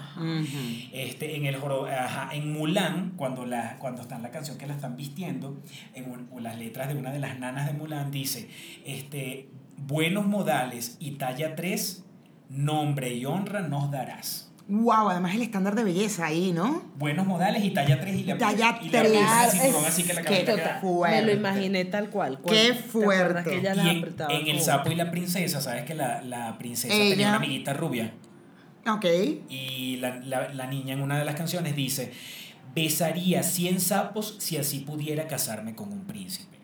[0.92, 4.66] Este, en, el joro- ajá, en Mulan, cuando, la, cuando está en la canción que
[4.68, 5.62] la están vistiendo,
[5.94, 8.50] en un- o las letras de una de las nanas de Mulan dice,
[8.86, 12.04] este, buenos modales y talla 3,
[12.50, 14.48] nombre y honra nos darás.
[14.68, 16.84] Wow, además el estándar de belleza ahí, ¿no?
[16.96, 19.02] Buenos modales y talla 3 y le Talla y le tres.
[19.12, 21.16] aprietas el Claro, cinturón es así que la que cabeza Total, queda- fuerte.
[21.18, 22.40] me lo imaginé tal cual.
[22.48, 23.50] Qué ¿Te acuerdas fuerte.
[23.50, 26.94] que ella Y en, en El sapo y la princesa, ¿sabes que la, la princesa
[26.94, 28.14] Ella- tenía una amiguita rubia?
[29.50, 32.12] Y la, la, la niña en una de las canciones dice,
[32.74, 36.61] besaría 100 sapos si así pudiera casarme con un príncipe.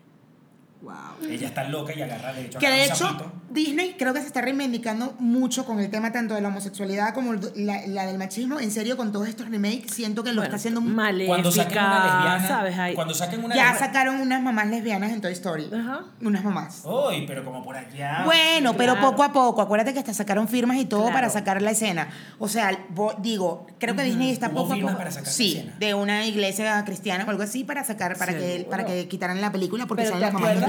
[0.80, 0.94] Wow.
[1.28, 3.32] Ella está loca y agarra de hecho Que de hecho.
[3.50, 7.32] Disney creo que se está reivindicando mucho con el tema tanto de la homosexualidad como
[7.56, 8.60] la, la del machismo.
[8.60, 10.92] En serio, con todos estos remakes, siento que lo Bueno, está haciendo muy...
[10.92, 12.78] Maléfica, Cuando saquen una lesbiana, ¿sabes?
[12.78, 15.68] Ahí- cuando saquen una Ya sacaron unas mamás lesbianas en Toy Story.
[15.74, 16.02] Ajá.
[16.20, 16.82] Unas mamás.
[16.84, 18.22] Uy, pero como por allá.
[18.26, 19.62] Bueno, pero poco a poco.
[19.62, 21.14] Acuérdate que hasta sacaron firmas y todo Claro.
[21.14, 22.08] para sacar la escena.
[22.38, 22.78] O sea,
[23.20, 24.98] digo, creo que Disney está ¿Hubo poco a firmas poco.
[24.98, 25.74] para sacar la sí, escena?
[25.78, 29.50] de una iglesia cristiana o algo así para sacar, para que para que quitaran la
[29.50, 30.67] película porque salen ¿te las mamás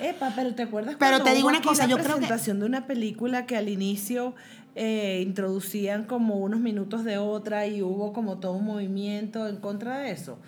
[0.00, 2.66] Epa, pero ¿te acuerdas Pero cuando te digo una cosa, yo creo que- presentación de
[2.66, 4.34] una película que al inicio
[4.76, 9.98] eh, introducían como unos minutos de otra y hubo como todo un movimiento en contra
[9.98, 10.38] de eso?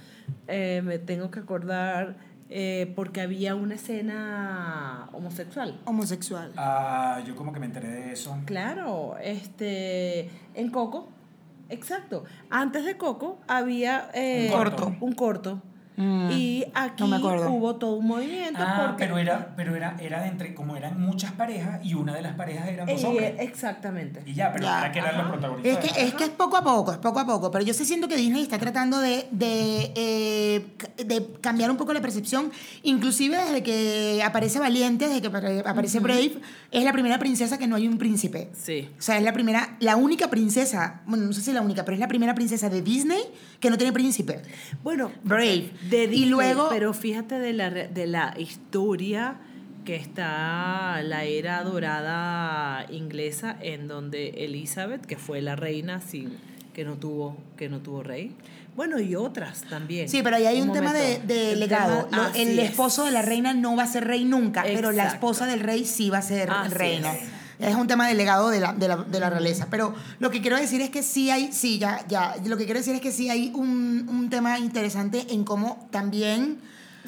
[0.49, 2.15] Eh, me tengo que acordar
[2.49, 5.79] eh, porque había una escena homosexual.
[5.87, 6.53] Homosexual.
[6.57, 8.37] Ah, yo como que me enteré de eso.
[8.45, 11.09] Claro, este, en Coco,
[11.69, 12.25] exacto.
[12.51, 14.97] Antes de Coco había eh, Un corto.
[15.01, 15.63] un corto.
[15.97, 18.59] Mm, Y aquí no hubo todo un movimiento.
[18.63, 22.15] Ah, porque, pero era, pero era, era de entre, como eran muchas parejas y una
[22.15, 23.35] de las parejas eran dos Eh, hombres.
[23.41, 24.23] exactamente.
[24.25, 25.85] Y ya, pero Ya, era que eran los protagonistas.
[25.85, 27.85] Es que, es que es poco a poco, es poco a poco, pero yo sí
[27.85, 30.67] siento que Disney está tratando de, de, eh,
[31.05, 32.51] de cambiar un poco la percepción,
[32.83, 36.39] inclusive desde que aparece Valiente, desde que apare- aparece Brave,
[36.71, 38.51] es la primera princesa que no hay un príncipe.
[38.55, 38.89] Sí.
[38.99, 41.95] O sea, es la primera, la única princesa, bueno, no sé si la única, pero
[41.95, 43.21] es la primera princesa de Disney
[43.61, 44.43] que no tiene príncipe.
[44.83, 45.71] Bueno, Brave.
[45.91, 49.37] De Y luego- pero fíjate de la, de la historia
[49.85, 56.37] que está la era dorada inglesa en donde Elizabeth, que fue la reina sin
[56.73, 58.33] que no tuvo que no tuvo rey.
[58.77, 60.09] Bueno, y otras también.
[60.09, 62.05] Sí, pero ahí hay un, tema de, de El legado.
[62.07, 62.71] tema- el es.
[62.71, 65.85] esposo de la reina no va a ser rey nunca, pero la esposa del rey
[65.85, 67.13] sí va a ser Así reina.
[67.13, 67.21] es.
[67.63, 69.69] Es un tema de legado de la, de, la, de la realeza.
[69.71, 72.79] Pero lo que quiero decir es que sí hay, sí, ya, ya, lo que quiero
[72.81, 76.59] decir es que sí hay un, un tema interesante en cómo también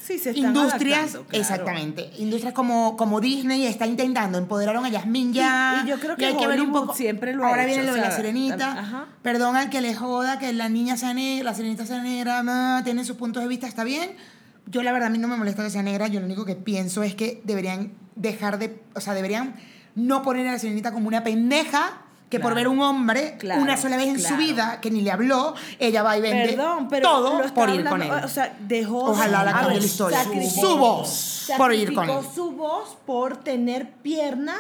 [0.02, 1.26] Sí, se están industrias, claro.
[1.30, 5.82] exactamente, industrias como, como Disney está intentando empoderar a Yasmín ya.
[5.82, 6.94] Y- y yo creo que hay que ver un poco.
[6.94, 8.72] siempre lo ha Ahora hecho, viene lo de la sirenita.
[8.72, 9.06] ajá.
[9.22, 13.04] Perdón al que le joda que la niña sea negra, la sirenita sea negra, tiene
[13.04, 14.10] sus puntos de vista, está bien.
[14.66, 16.56] Yo la verdad a mí no me molesta que sea negra, yo lo único que
[16.56, 19.54] pienso es que deberían dejar de, o sea, deberían
[19.94, 23.76] no poner a la sirenita como una pendeja que por ver un hombre Claro, una
[23.76, 27.08] sola vez en su vida que ni le habló, ella va y vende Perdón, pero
[27.08, 28.10] todo por ir con él.
[28.10, 29.10] O sea, dejó.
[29.10, 30.24] Ojalá la cambie la historia.
[30.24, 32.16] Su voz por ir con él.
[32.34, 34.58] su voz por tener piernas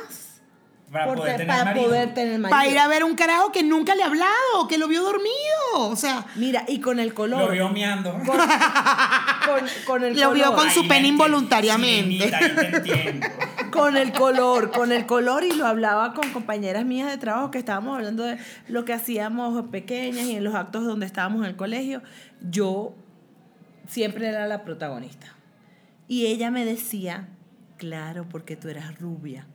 [0.94, 1.84] Para por poder te- tener para marido.
[1.86, 2.56] poder tener marido.
[2.56, 5.32] Para ir a ver un carajo que nunca le ha hablado, que lo vio dormido.
[5.74, 7.40] O sea, Mira, y con el color.
[7.42, 8.12] Lo vio meando.
[8.12, 12.30] Con, con- con el Lo vio con su enti- involuntariamente.
[12.76, 13.26] Entiendo.
[13.72, 17.58] con el color, con el color y lo hablaba con compañeras mías de trabajo que
[17.58, 18.38] estábamos hablando de
[18.68, 22.02] lo que hacíamos pequeñas y en los actos donde estábamos en el colegio.
[22.40, 22.94] Yo
[23.88, 25.26] siempre era la protagonista.
[26.06, 27.28] Y ella me decía,
[27.78, 29.46] claro, porque tú eras rubia.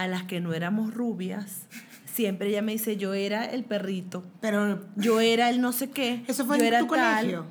[0.00, 1.66] A las que no éramos rubias,
[2.06, 6.24] siempre ella me dice, yo era el perrito, pero, yo era el no sé qué.
[6.26, 7.16] ¿Eso fue yo en era tu tal".
[7.20, 7.46] colegio?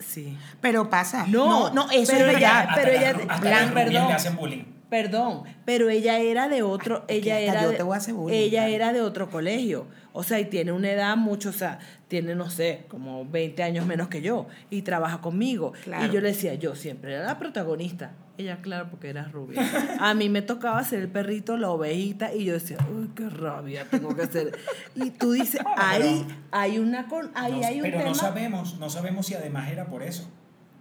[0.00, 0.36] Sí.
[0.60, 1.24] pero pasa.
[1.28, 2.72] No, no, eso pero es ella- verdad.
[2.74, 4.08] Pero ella- hasta Blan, las rubias perdón.
[4.08, 4.64] le hacen bullying.
[4.94, 8.36] Perdón, pero ella era de otro, ella era yo de- te voy a hacer bullying,
[8.38, 8.74] ella claro.
[8.74, 9.88] era de otro colegio.
[10.12, 13.86] O sea, y tiene una edad mucho, o sea, tiene no sé, como 20 años
[13.86, 15.72] menos que yo y trabaja conmigo.
[15.82, 16.06] Claro.
[16.06, 18.12] Y yo le decía, yo siempre era la protagonista.
[18.38, 19.62] Ella, claro, porque era rubia.
[19.98, 23.88] A mí me tocaba ser el perrito, la ovejita y yo decía, uy, qué rabia
[23.90, 24.56] tengo que ser.
[24.94, 28.78] Y tú dices, ahí hay una con, ahí No, hay un pero tema no sabemos,
[28.78, 30.30] no sabemos si además era por eso.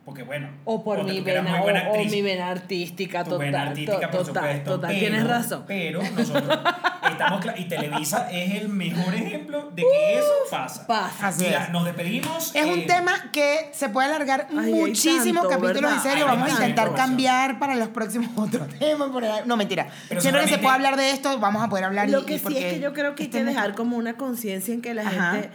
[0.06, 0.49] Porque bueno.
[0.66, 4.18] o por mi vena muy buena o, mi vena artística tu total, vena artística, to-
[4.18, 4.72] por total, supuesto.
[4.72, 5.64] total, pero- tienes razón.
[5.66, 6.60] Pero nosotros
[7.10, 10.86] estamos y Televisa es el mejor ejemplo de que eso pasa.
[10.88, 11.28] Pasa.
[11.30, 11.70] Así Mira, es.
[11.70, 12.54] nos despedimos.
[12.54, 15.93] Es un eh, tema que se puede alargar Ay, muchísimos tanto, capítulos, ¿verdad?
[15.95, 16.26] en serio.
[16.28, 19.10] Hay Vamos a intentar cambiar para los próximos otros temas.
[19.45, 19.88] No, mentira.
[20.10, 22.10] Pero Siempre que se pueda hablar de esto, vamos a poder hablar.
[22.10, 24.16] Lo y que sí es que yo creo que hay este que dejar como una
[24.18, 25.32] conciencia en que la Ajá.
[25.32, 25.49] gente,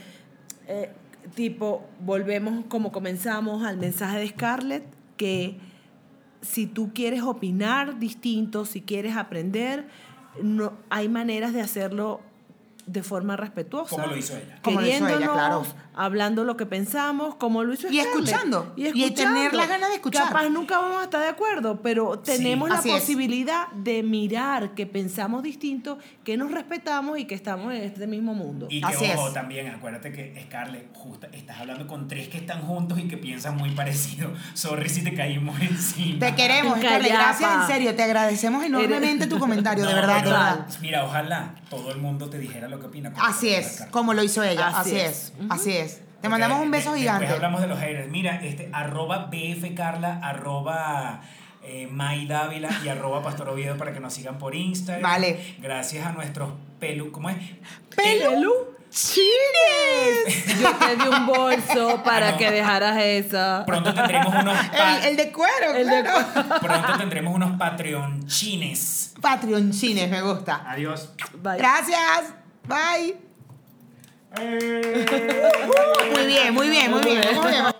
[0.69, 0.91] eh,
[1.35, 4.85] tipo, volvemos como comenzamos al mensaje de Scarlett,
[5.17, 5.59] que
[6.41, 9.89] si tú quieres opinar distinto, si quieres aprender,
[10.43, 12.21] no, hay maneras de hacerlo
[12.87, 13.91] de forma respetuosa.
[13.91, 14.59] Como lo hizo ella.
[14.63, 15.65] Como lo hizo ella, Queriéndonos, claro.
[15.99, 18.15] Hablando lo que pensamos, como lo hizo Y Scarlett.
[18.29, 18.73] escuchando.
[18.77, 20.29] Y tener las ganas de escuchar.
[20.29, 22.87] Capaz nunca vamos a estar de acuerdo, pero tenemos la es.
[22.87, 28.33] posibilidad de mirar que pensamos distinto, que nos respetamos y que estamos en este mismo
[28.33, 28.69] mundo.
[28.71, 29.35] Y que Así ojo es.
[29.35, 33.57] también, acuérdate que Scarlett, justo, estás hablando con tres que están juntos y que piensan
[33.57, 34.31] muy parecido.
[34.55, 36.21] Sorry si te caímos encima.
[36.21, 37.13] Te queremos, Scarlett.
[37.13, 37.95] Gracias, en serio.
[37.97, 40.67] Te agradecemos enormemente tu comentario, de verdad, de pero, verdad.
[40.81, 43.13] Mira, ojalá todo el mundo te dijera lo que opina.
[43.21, 44.69] Así es, como lo hizo ella.
[44.69, 45.88] Así, Así es, así es.
[46.21, 47.21] Te mandamos un beso gigante.
[47.27, 48.09] Después hablamos de los haters.
[48.09, 51.21] Mira, este, arroba bfcarla, arroba
[51.63, 55.03] eh, May Dávila y arroba Pastor Oviedo para que nos sigan por Instagram.
[55.03, 55.57] Vale.
[55.61, 56.51] Gracias a nuestros
[56.81, 57.13] pelu...
[57.13, 57.37] ¿Cómo es?
[57.95, 58.53] ¡Pelu!
[58.91, 60.57] ¡Chines!
[60.61, 62.39] Yo te di un bolso para Ah, no.
[62.39, 63.65] que dejaras esa.
[63.67, 64.57] Pronto tendremos unos...
[64.73, 66.61] El, el de cuero, El de claro.
[66.61, 69.15] Pronto tendremos unos Patreon chines.
[69.21, 70.65] Patreon Cines, me gusta.
[70.67, 71.13] Adiós.
[71.43, 71.59] Bye.
[71.59, 72.33] Gracias.
[72.67, 73.28] Bye.
[74.37, 77.75] Muy bien, muy bien, muy bien.